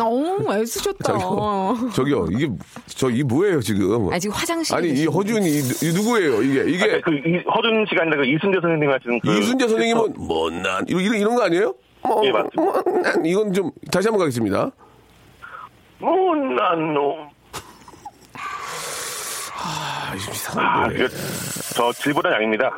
어, 0.00 0.36
애쓰셨다. 0.54 1.18
저기요, 1.18 1.90
저기요, 1.92 2.26
이게, 2.30 2.48
저, 2.86 3.10
이게 3.10 3.24
뭐예요, 3.24 3.60
지금? 3.60 4.12
아, 4.12 4.18
지금 4.18 4.36
화장실에 4.36 4.76
아니, 4.78 4.90
이. 4.90 5.06
허준이, 5.06 5.44
이, 5.48 5.58
이 5.58 5.92
누구예요, 5.92 6.40
이게? 6.42 6.70
이게, 6.70 6.84
아, 6.84 7.00
그 7.04 7.12
이- 7.14 7.42
허준 7.52 7.84
씨가 7.88 8.02
아니라 8.02 8.18
그 8.18 8.24
이승재 8.26 8.58
선생님 8.60 8.88
하시는 8.90 9.18
그. 9.20 9.38
이순재 9.38 9.66
선생님은, 9.66 10.14
못난, 10.18 10.84
이런, 10.86 11.02
이런, 11.02 11.16
이런 11.16 11.34
거 11.34 11.42
아니에요? 11.42 11.74
뭐, 12.06 12.24
예, 12.24 12.30
맞습니다. 12.30 12.82
못난, 12.90 13.26
이건 13.26 13.52
좀, 13.52 13.70
다시 13.90 14.06
한번 14.06 14.20
가겠습니다. 14.20 14.70
못난 15.98 16.94
놈. 16.94 17.28
아, 20.10 20.14
이거 20.14 20.30
아, 20.30 20.34
이상한데. 20.34 20.94
이거 21.04 21.08
저 21.74 21.92
질보단 21.92 22.32
아닙니다. 22.32 22.70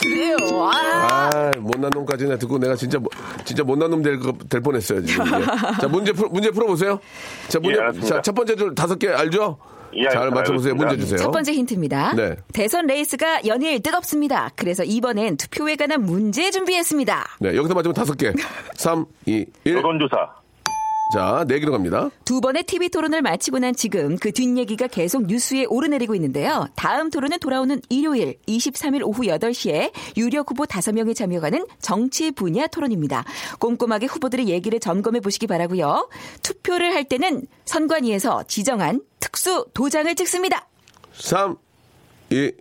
그래요. 0.00 0.36
아. 0.72 1.30
아, 1.34 1.50
못난 1.58 1.90
놈까지나 1.92 2.36
듣고 2.38 2.58
내가 2.58 2.74
진짜, 2.76 2.98
뭐- 2.98 3.10
진짜 3.44 3.62
못난 3.64 3.90
놈 3.90 4.02
될, 4.02 4.18
거- 4.18 4.32
될 4.48 4.60
뻔했어요, 4.60 5.04
지금. 5.04 5.26
이게. 5.26 5.44
자, 5.80 5.88
문제, 5.88 6.12
풀, 6.12 6.28
문제 6.30 6.50
풀어보세요. 6.50 7.00
자, 7.48 7.58
문제, 7.58 7.76
예, 7.78 7.82
알았습니다. 7.82 8.14
자, 8.16 8.22
첫 8.22 8.34
번째 8.34 8.56
줄 8.56 8.74
다섯 8.74 8.98
개 8.98 9.08
알죠? 9.08 9.58
예, 9.94 10.04
잘 10.04 10.22
알겠습니다. 10.22 10.34
맞춰보세요. 10.40 10.74
문제 10.74 10.96
주세요. 10.96 11.18
첫 11.18 11.30
번째 11.32 11.52
힌트입니다. 11.52 12.14
네. 12.14 12.36
대선 12.54 12.86
레이스가 12.86 13.44
연일 13.46 13.82
뜨겁습니다. 13.82 14.50
그래서 14.56 14.84
이번엔 14.84 15.36
투표에 15.36 15.76
관한 15.76 16.02
문제 16.02 16.50
준비했습니다. 16.50 17.36
네, 17.40 17.56
여기서 17.56 17.74
맞으면 17.74 17.92
다섯 17.92 18.14
개. 18.16 18.32
3, 18.76 19.04
2, 19.26 19.44
1. 19.64 19.76
여론조사. 19.76 20.16
자, 21.12 21.44
네 21.46 21.58
개로 21.58 21.72
갑니다. 21.72 22.08
두 22.24 22.40
번의 22.40 22.62
TV 22.62 22.88
토론을 22.88 23.20
마치고 23.20 23.58
난 23.58 23.74
지금 23.74 24.16
그 24.16 24.32
뒷얘기가 24.32 24.86
계속 24.86 25.26
뉴스에 25.26 25.66
오르내리고 25.66 26.14
있는데요. 26.14 26.66
다음 26.74 27.10
토론은 27.10 27.38
돌아오는 27.38 27.82
일요일 27.90 28.38
23일 28.46 29.02
오후 29.04 29.24
8시에 29.24 29.92
유력 30.16 30.50
후보 30.50 30.64
5명이 30.64 31.14
참여하는 31.14 31.66
정치 31.80 32.30
분야 32.30 32.66
토론입니다. 32.66 33.24
꼼꼼하게 33.58 34.06
후보들의 34.06 34.48
얘기를 34.48 34.80
점검해 34.80 35.20
보시기 35.20 35.46
바라고요. 35.46 36.08
투표를 36.42 36.94
할 36.94 37.04
때는 37.04 37.46
선관위에서 37.66 38.44
지정한 38.44 39.02
특수 39.20 39.66
도장을 39.74 40.14
찍습니다. 40.14 40.66
3, 41.12 41.56
2, 42.30 42.52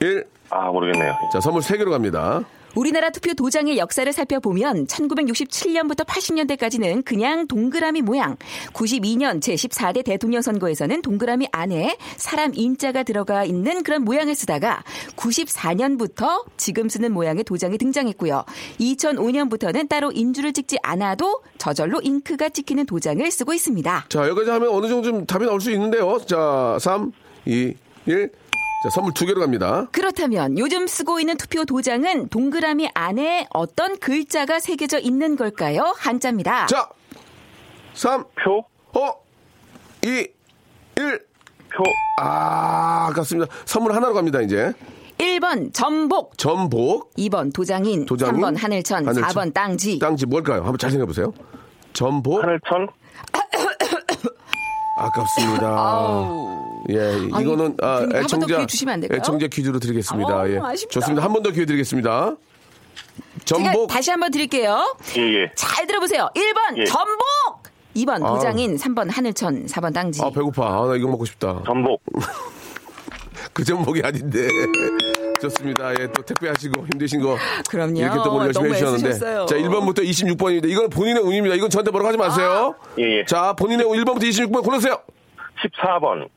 1. 0.00 0.24
아, 0.50 0.70
모르겠네요. 0.70 1.12
자, 1.32 1.40
선물 1.40 1.62
세개로 1.62 1.90
갑니다. 1.90 2.44
우리나라 2.74 3.10
투표 3.10 3.34
도장의 3.34 3.78
역사를 3.78 4.10
살펴보면 4.12 4.86
1967년부터 4.86 6.04
80년대까지는 6.06 7.04
그냥 7.04 7.46
동그라미 7.46 8.02
모양, 8.02 8.36
92년 8.72 9.40
제14대 9.40 10.04
대통령 10.04 10.42
선거에서는 10.42 11.02
동그라미 11.02 11.48
안에 11.52 11.96
사람 12.16 12.52
인자가 12.54 13.02
들어가 13.02 13.44
있는 13.44 13.82
그런 13.82 14.02
모양을 14.02 14.34
쓰다가 14.34 14.82
94년부터 15.16 16.44
지금 16.56 16.88
쓰는 16.88 17.12
모양의 17.12 17.44
도장이 17.44 17.78
등장했고요. 17.78 18.44
2005년부터는 18.80 19.88
따로 19.88 20.10
인주를 20.12 20.52
찍지 20.52 20.78
않아도 20.82 21.42
저절로 21.58 22.00
잉크가 22.02 22.48
찍히는 22.48 22.86
도장을 22.86 23.30
쓰고 23.30 23.52
있습니다. 23.54 24.06
자, 24.08 24.28
여기까지 24.28 24.50
하면 24.50 24.68
어느 24.70 24.88
정도 24.88 25.10
좀 25.10 25.26
답이 25.26 25.46
나올 25.46 25.60
수 25.60 25.70
있는데요. 25.70 26.18
자, 26.26 26.76
3, 26.80 27.12
2, 27.46 27.74
1. 28.06 28.30
자, 28.84 28.90
선물 28.90 29.14
두 29.14 29.24
개로 29.24 29.40
갑니다. 29.40 29.86
그렇다면 29.92 30.58
요즘 30.58 30.86
쓰고 30.86 31.18
있는 31.18 31.38
투표 31.38 31.64
도장은 31.64 32.28
동그라미 32.28 32.90
안에 32.92 33.46
어떤 33.48 33.98
글자가 33.98 34.60
새겨져 34.60 34.98
있는 34.98 35.36
걸까요? 35.36 35.94
한자입니다. 35.96 36.66
자, 36.66 36.90
3, 37.94 38.24
표? 38.44 38.58
어, 38.92 39.14
2, 40.02 40.08
1. 40.08 40.28
표. 41.70 41.82
아, 42.20 43.06
아깝습니다. 43.08 43.50
선물 43.64 43.94
하나로 43.94 44.12
갑니다, 44.12 44.42
이제. 44.42 44.74
1번 45.16 45.72
전복, 45.72 46.36
전복, 46.36 47.14
2번 47.14 47.54
도장인, 47.54 48.04
도장인, 48.04 48.42
3번 48.42 48.58
하늘천, 48.58 49.08
하늘천. 49.08 49.30
4번 49.30 49.54
땅지. 49.54 49.98
땅지 49.98 50.26
뭘까요? 50.26 50.58
한번 50.58 50.76
잘 50.76 50.90
생각해보세요. 50.90 51.32
전복, 51.94 52.42
하늘천? 52.42 52.86
아깝습니다. 54.98 56.73
예, 56.90 57.16
이거는 57.40 57.76
아, 57.82 57.96
한번더 57.96 58.18
애청자 58.18 58.46
기회 58.46 58.66
주시면 58.66 58.94
안 58.94 59.00
될까요? 59.00 59.18
애청자 59.18 59.46
퀴즈로 59.46 59.78
드리겠습니다. 59.78 60.36
어, 60.36 60.48
예, 60.48 60.58
아쉽다. 60.58 60.90
좋습니다. 60.90 61.22
한 61.24 61.32
번 61.32 61.42
더 61.42 61.50
기회 61.50 61.64
드리겠습니다. 61.66 62.36
제가 63.44 63.62
전복, 63.62 63.88
다시 63.88 64.10
한 64.10 64.20
번 64.20 64.30
드릴게요. 64.30 64.96
예, 65.16 65.22
예. 65.22 65.52
잘 65.56 65.86
들어보세요. 65.86 66.28
1번 66.34 66.78
예. 66.78 66.84
전복, 66.84 67.24
2번 67.96 68.24
아. 68.24 68.28
도장인, 68.34 68.76
3번 68.76 69.10
하늘천, 69.10 69.66
4번 69.66 69.92
땅지. 69.94 70.22
아 70.22 70.30
배고파. 70.30 70.66
아, 70.82 70.86
나 70.88 70.96
이거 70.96 71.08
먹고 71.08 71.24
싶다. 71.24 71.62
전복. 71.66 72.02
그 73.52 73.64
전복이 73.64 74.00
아닌데. 74.04 74.48
좋습니다. 75.40 75.90
예, 76.00 76.06
또 76.12 76.22
택배하시고 76.22 76.86
힘드신 76.86 77.20
거. 77.20 77.36
그럼요. 77.68 77.98
이렇게 78.00 78.16
또 78.24 78.32
오늘 78.32 78.46
열심히 78.46 78.70
해주셨는데. 78.70 79.08
애쓰셨어요. 79.10 79.46
자, 79.46 79.56
1번부터 79.56 79.98
26번입니다. 80.02 80.68
이건 80.70 80.88
본인의 80.88 81.22
운입니다. 81.22 81.54
이건 81.54 81.68
저한테 81.68 81.90
뭐라고 81.90 82.08
하지 82.08 82.16
마세요. 82.18 82.74
예, 82.98 83.18
예. 83.20 83.24
자, 83.26 83.52
본인의 83.52 83.84
운 83.86 84.02
1번부터 84.02 84.22
26번 84.22 84.64
골라주세요. 84.64 84.98
14번. 85.62 86.28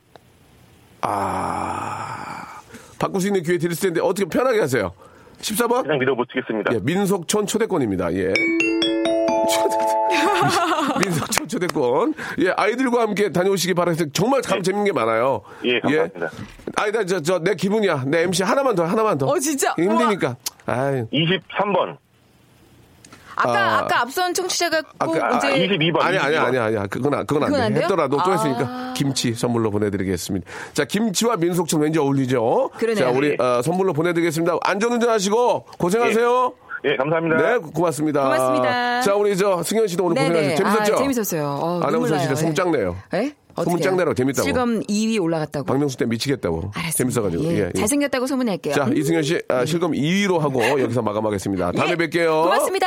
아. 1.00 2.60
바꿀 2.98 3.20
수 3.20 3.28
있는 3.28 3.42
기회 3.42 3.58
드릴 3.58 3.76
텐데 3.76 4.00
어떻게 4.00 4.28
편하게 4.28 4.60
하세요. 4.60 4.92
14번? 5.40 5.82
그냥 5.82 5.98
믿어보시겠습니다. 6.00 6.74
예, 6.74 6.80
민속촌 6.82 7.46
초대권입니다. 7.46 8.12
예. 8.14 8.32
민속촌 11.00 11.46
초대권. 11.46 12.14
예, 12.40 12.50
아이들과 12.56 13.02
함께 13.02 13.30
다녀오시기 13.30 13.74
바라겠습니다. 13.74 14.12
정말 14.12 14.42
참 14.42 14.62
재밌는 14.62 14.86
게 14.86 14.92
많아요. 14.92 15.42
예, 15.64 15.78
감사합니다. 15.80 16.30
아니, 16.76 16.92
나, 16.92 17.04
저, 17.04 17.20
저, 17.20 17.38
내 17.38 17.54
기분이야. 17.54 18.04
내 18.06 18.22
MC 18.22 18.42
하나만 18.42 18.74
더, 18.74 18.84
하나만 18.84 19.18
더. 19.18 19.26
어, 19.26 19.38
진짜? 19.38 19.74
힘드니까. 19.78 20.36
아이. 20.66 21.04
23번. 21.04 21.98
아까 23.40 23.52
아. 23.58 23.78
아까 23.78 24.00
앞선 24.02 24.34
청취자가 24.34 24.82
꼭 24.98 25.16
아까, 25.16 25.34
아, 25.34 25.36
이제 25.38 25.66
22번. 25.68 26.00
아니, 26.02 26.18
아니, 26.18 26.34
22번. 26.36 26.44
아니, 26.44 26.58
아니. 26.58 26.88
그건, 26.88 27.14
안- 27.14 27.26
그건 27.26 27.42
안 27.44 27.48
그건 27.48 27.60
돼. 27.60 27.66
안 27.66 27.74
돼요? 27.74 27.82
했더라도 27.84 28.16
또 28.16 28.30
아. 28.30 28.32
했으니까 28.32 28.94
김치 28.96 29.32
선물로 29.34 29.70
보내 29.70 29.90
드리겠습니다. 29.90 30.50
자, 30.72 30.84
김치와 30.84 31.36
민속촌 31.36 31.80
왠지 31.82 31.98
어울리죠? 31.98 32.70
그러네요. 32.78 33.04
자, 33.04 33.10
우리 33.10 33.36
어, 33.38 33.62
선물로 33.62 33.92
보내 33.92 34.12
드리겠습니다. 34.12 34.56
안전 34.62 34.92
운전 34.92 35.10
하시고 35.10 35.66
고생하세요. 35.78 36.52
예, 36.84 36.96
감사합니다. 36.96 37.36
네, 37.36 37.58
고맙습니다. 37.58 38.22
고맙습니다. 38.22 39.00
자, 39.02 39.14
우리 39.14 39.36
저 39.36 39.62
승현 39.62 39.86
씨도 39.88 40.04
오늘 40.04 40.14
네네. 40.16 40.50
고생하셨죠? 40.52 40.84
재밌었죠? 40.84 40.94
아, 40.94 40.98
재밌었어요. 40.98 41.44
어, 41.60 41.80
아나운서실에 41.82 42.26
나요. 42.26 42.34
송짱내요. 42.36 42.96
예? 43.14 43.34
소문 43.64 43.80
짱 43.80 43.96
내라고 43.96 44.14
재밌다고. 44.14 44.44
실검 44.44 44.80
2위 44.82 45.20
올라갔다고. 45.20 45.66
박명수 45.66 45.96
때 45.96 46.04
미치겠다고. 46.06 46.70
알았습니다. 46.74 46.90
재밌어가지고. 46.96 47.44
예, 47.44 47.48
예, 47.58 47.70
예. 47.74 47.78
잘생겼다고 47.78 48.26
소문낼게요. 48.26 48.74
자, 48.74 48.84
음. 48.84 48.96
이승현 48.96 49.22
씨, 49.24 49.40
아, 49.48 49.64
실검 49.64 49.92
2위로 49.92 50.38
하고 50.38 50.60
여기서 50.80 51.02
마감하겠습니다. 51.02 51.72
다음에 51.72 51.92
예, 51.92 51.96
뵐게요. 51.96 52.42
고맙습니다. 52.44 52.86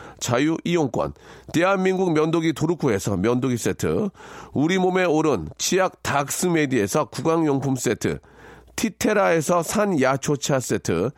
자유 0.21 0.55
이용권, 0.63 1.13
대한민국 1.51 2.13
면도기 2.13 2.53
도르쿠에서 2.53 3.17
면도기 3.17 3.57
세트, 3.57 4.09
우리 4.53 4.77
몸에 4.77 5.03
오른 5.03 5.49
치약 5.57 6.01
닥스메디에서 6.03 7.05
구강용품 7.05 7.75
세트, 7.75 8.19
티테라에서 8.77 9.63
산 9.63 9.99
야초차 9.99 10.61
세트, 10.61 11.09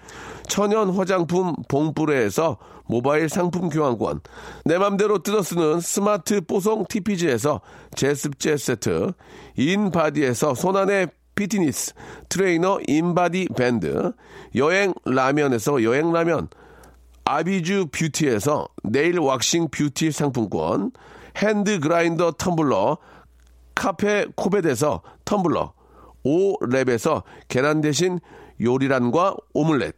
천연 0.47 0.89
화장품 0.89 1.53
봉뿌레에서 1.67 2.57
모바일 2.85 3.29
상품 3.29 3.69
교환권, 3.69 4.21
내 4.65 4.77
맘대로 4.77 5.19
뜯어 5.19 5.43
쓰는 5.43 5.79
스마트 5.79 6.41
뽀송 6.41 6.85
TPG에서 6.89 7.61
제습제 7.95 8.57
세트, 8.57 9.11
인바디에서 9.57 10.55
손안의 10.55 11.09
피트니스 11.35 11.93
트레이너 12.29 12.79
인바디 12.87 13.49
밴드, 13.57 14.13
여행 14.55 14.93
라면에서 15.05 15.83
여행 15.83 16.11
라면, 16.11 16.47
아비주 17.25 17.87
뷰티에서 17.91 18.67
네일 18.83 19.19
왁싱 19.19 19.69
뷰티 19.69 20.11
상품권, 20.11 20.91
핸드 21.37 21.79
그라인더 21.79 22.33
텀블러, 22.33 22.97
카페 23.75 24.25
코벳에서 24.35 25.01
텀블러, 25.25 25.73
오랩에서 26.25 27.23
계란 27.47 27.81
대신 27.81 28.19
요리란과 28.61 29.35
오믈렛, 29.53 29.95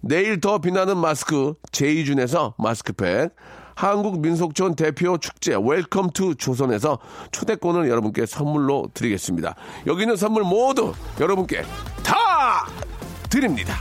내일 0.00 0.40
더 0.40 0.58
빛나는 0.58 0.96
마스크 0.96 1.54
제이준에서 1.72 2.54
마스크팩, 2.58 3.34
한국 3.74 4.20
민속촌 4.20 4.74
대표 4.74 5.18
축제 5.18 5.54
Welcome 5.54 6.10
to 6.10 6.34
조선에서 6.34 6.98
초대권을 7.30 7.88
여러분께 7.88 8.26
선물로 8.26 8.90
드리겠습니다. 8.92 9.54
여기 9.86 10.02
있는 10.02 10.16
선물 10.16 10.42
모두 10.42 10.92
여러분께 11.20 11.62
다 12.02 12.66
드립니다. 13.30 13.76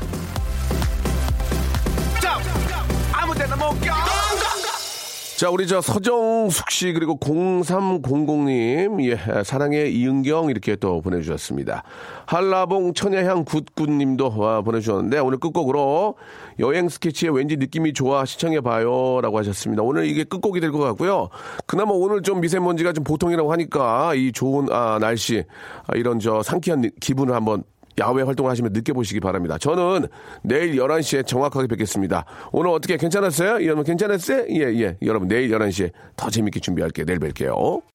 자, 5.37 5.51
우리 5.51 5.67
저 5.67 5.81
서정숙 5.81 6.71
씨 6.71 6.93
그리고 6.93 7.19
0300님, 7.19 9.03
예, 9.05 9.43
사랑의 9.43 9.93
이은경 9.95 10.49
이렇게 10.49 10.75
또 10.75 10.99
보내주셨습니다. 11.01 11.83
한라봉 12.25 12.95
천야향 12.95 13.45
굿굿님도 13.45 14.33
와, 14.35 14.61
보내주셨는데 14.61 15.19
오늘 15.19 15.37
끝곡으로 15.37 16.15
여행 16.57 16.89
스케치에 16.89 17.29
왠지 17.29 17.55
느낌이 17.55 17.93
좋아 17.93 18.25
시청해봐요 18.25 19.21
라고 19.21 19.37
하셨습니다. 19.37 19.83
오늘 19.83 20.05
이게 20.07 20.23
끝곡이 20.23 20.59
될 20.59 20.71
것 20.71 20.79
같고요. 20.79 21.29
그나마 21.67 21.91
오늘 21.93 22.23
좀 22.23 22.41
미세먼지가 22.41 22.93
좀 22.93 23.03
보통이라고 23.03 23.51
하니까 23.51 24.15
이 24.15 24.31
좋은 24.31 24.69
아, 24.71 24.97
날씨, 24.99 25.43
아, 25.85 25.95
이런 25.95 26.19
저 26.19 26.41
상쾌한 26.41 26.81
니- 26.81 26.89
기분을 26.99 27.35
한번 27.35 27.63
야외 27.99 28.23
활동을 28.23 28.51
하시면 28.51 28.73
느껴보시기 28.73 29.19
바랍니다. 29.19 29.57
저는 29.57 30.07
내일 30.43 30.75
11시에 30.75 31.25
정확하게 31.25 31.67
뵙겠습니다. 31.67 32.25
오늘 32.51 32.71
어떻게 32.71 32.97
괜찮았어요? 32.97 33.65
여러분 33.65 33.83
괜찮았어요? 33.83 34.45
예, 34.49 34.81
예. 34.81 34.97
여러분 35.01 35.27
내일 35.27 35.49
11시에 35.51 35.91
더 36.15 36.29
재밌게 36.29 36.59
준비할게요. 36.59 37.05
내일 37.05 37.19
뵐게요. 37.19 37.81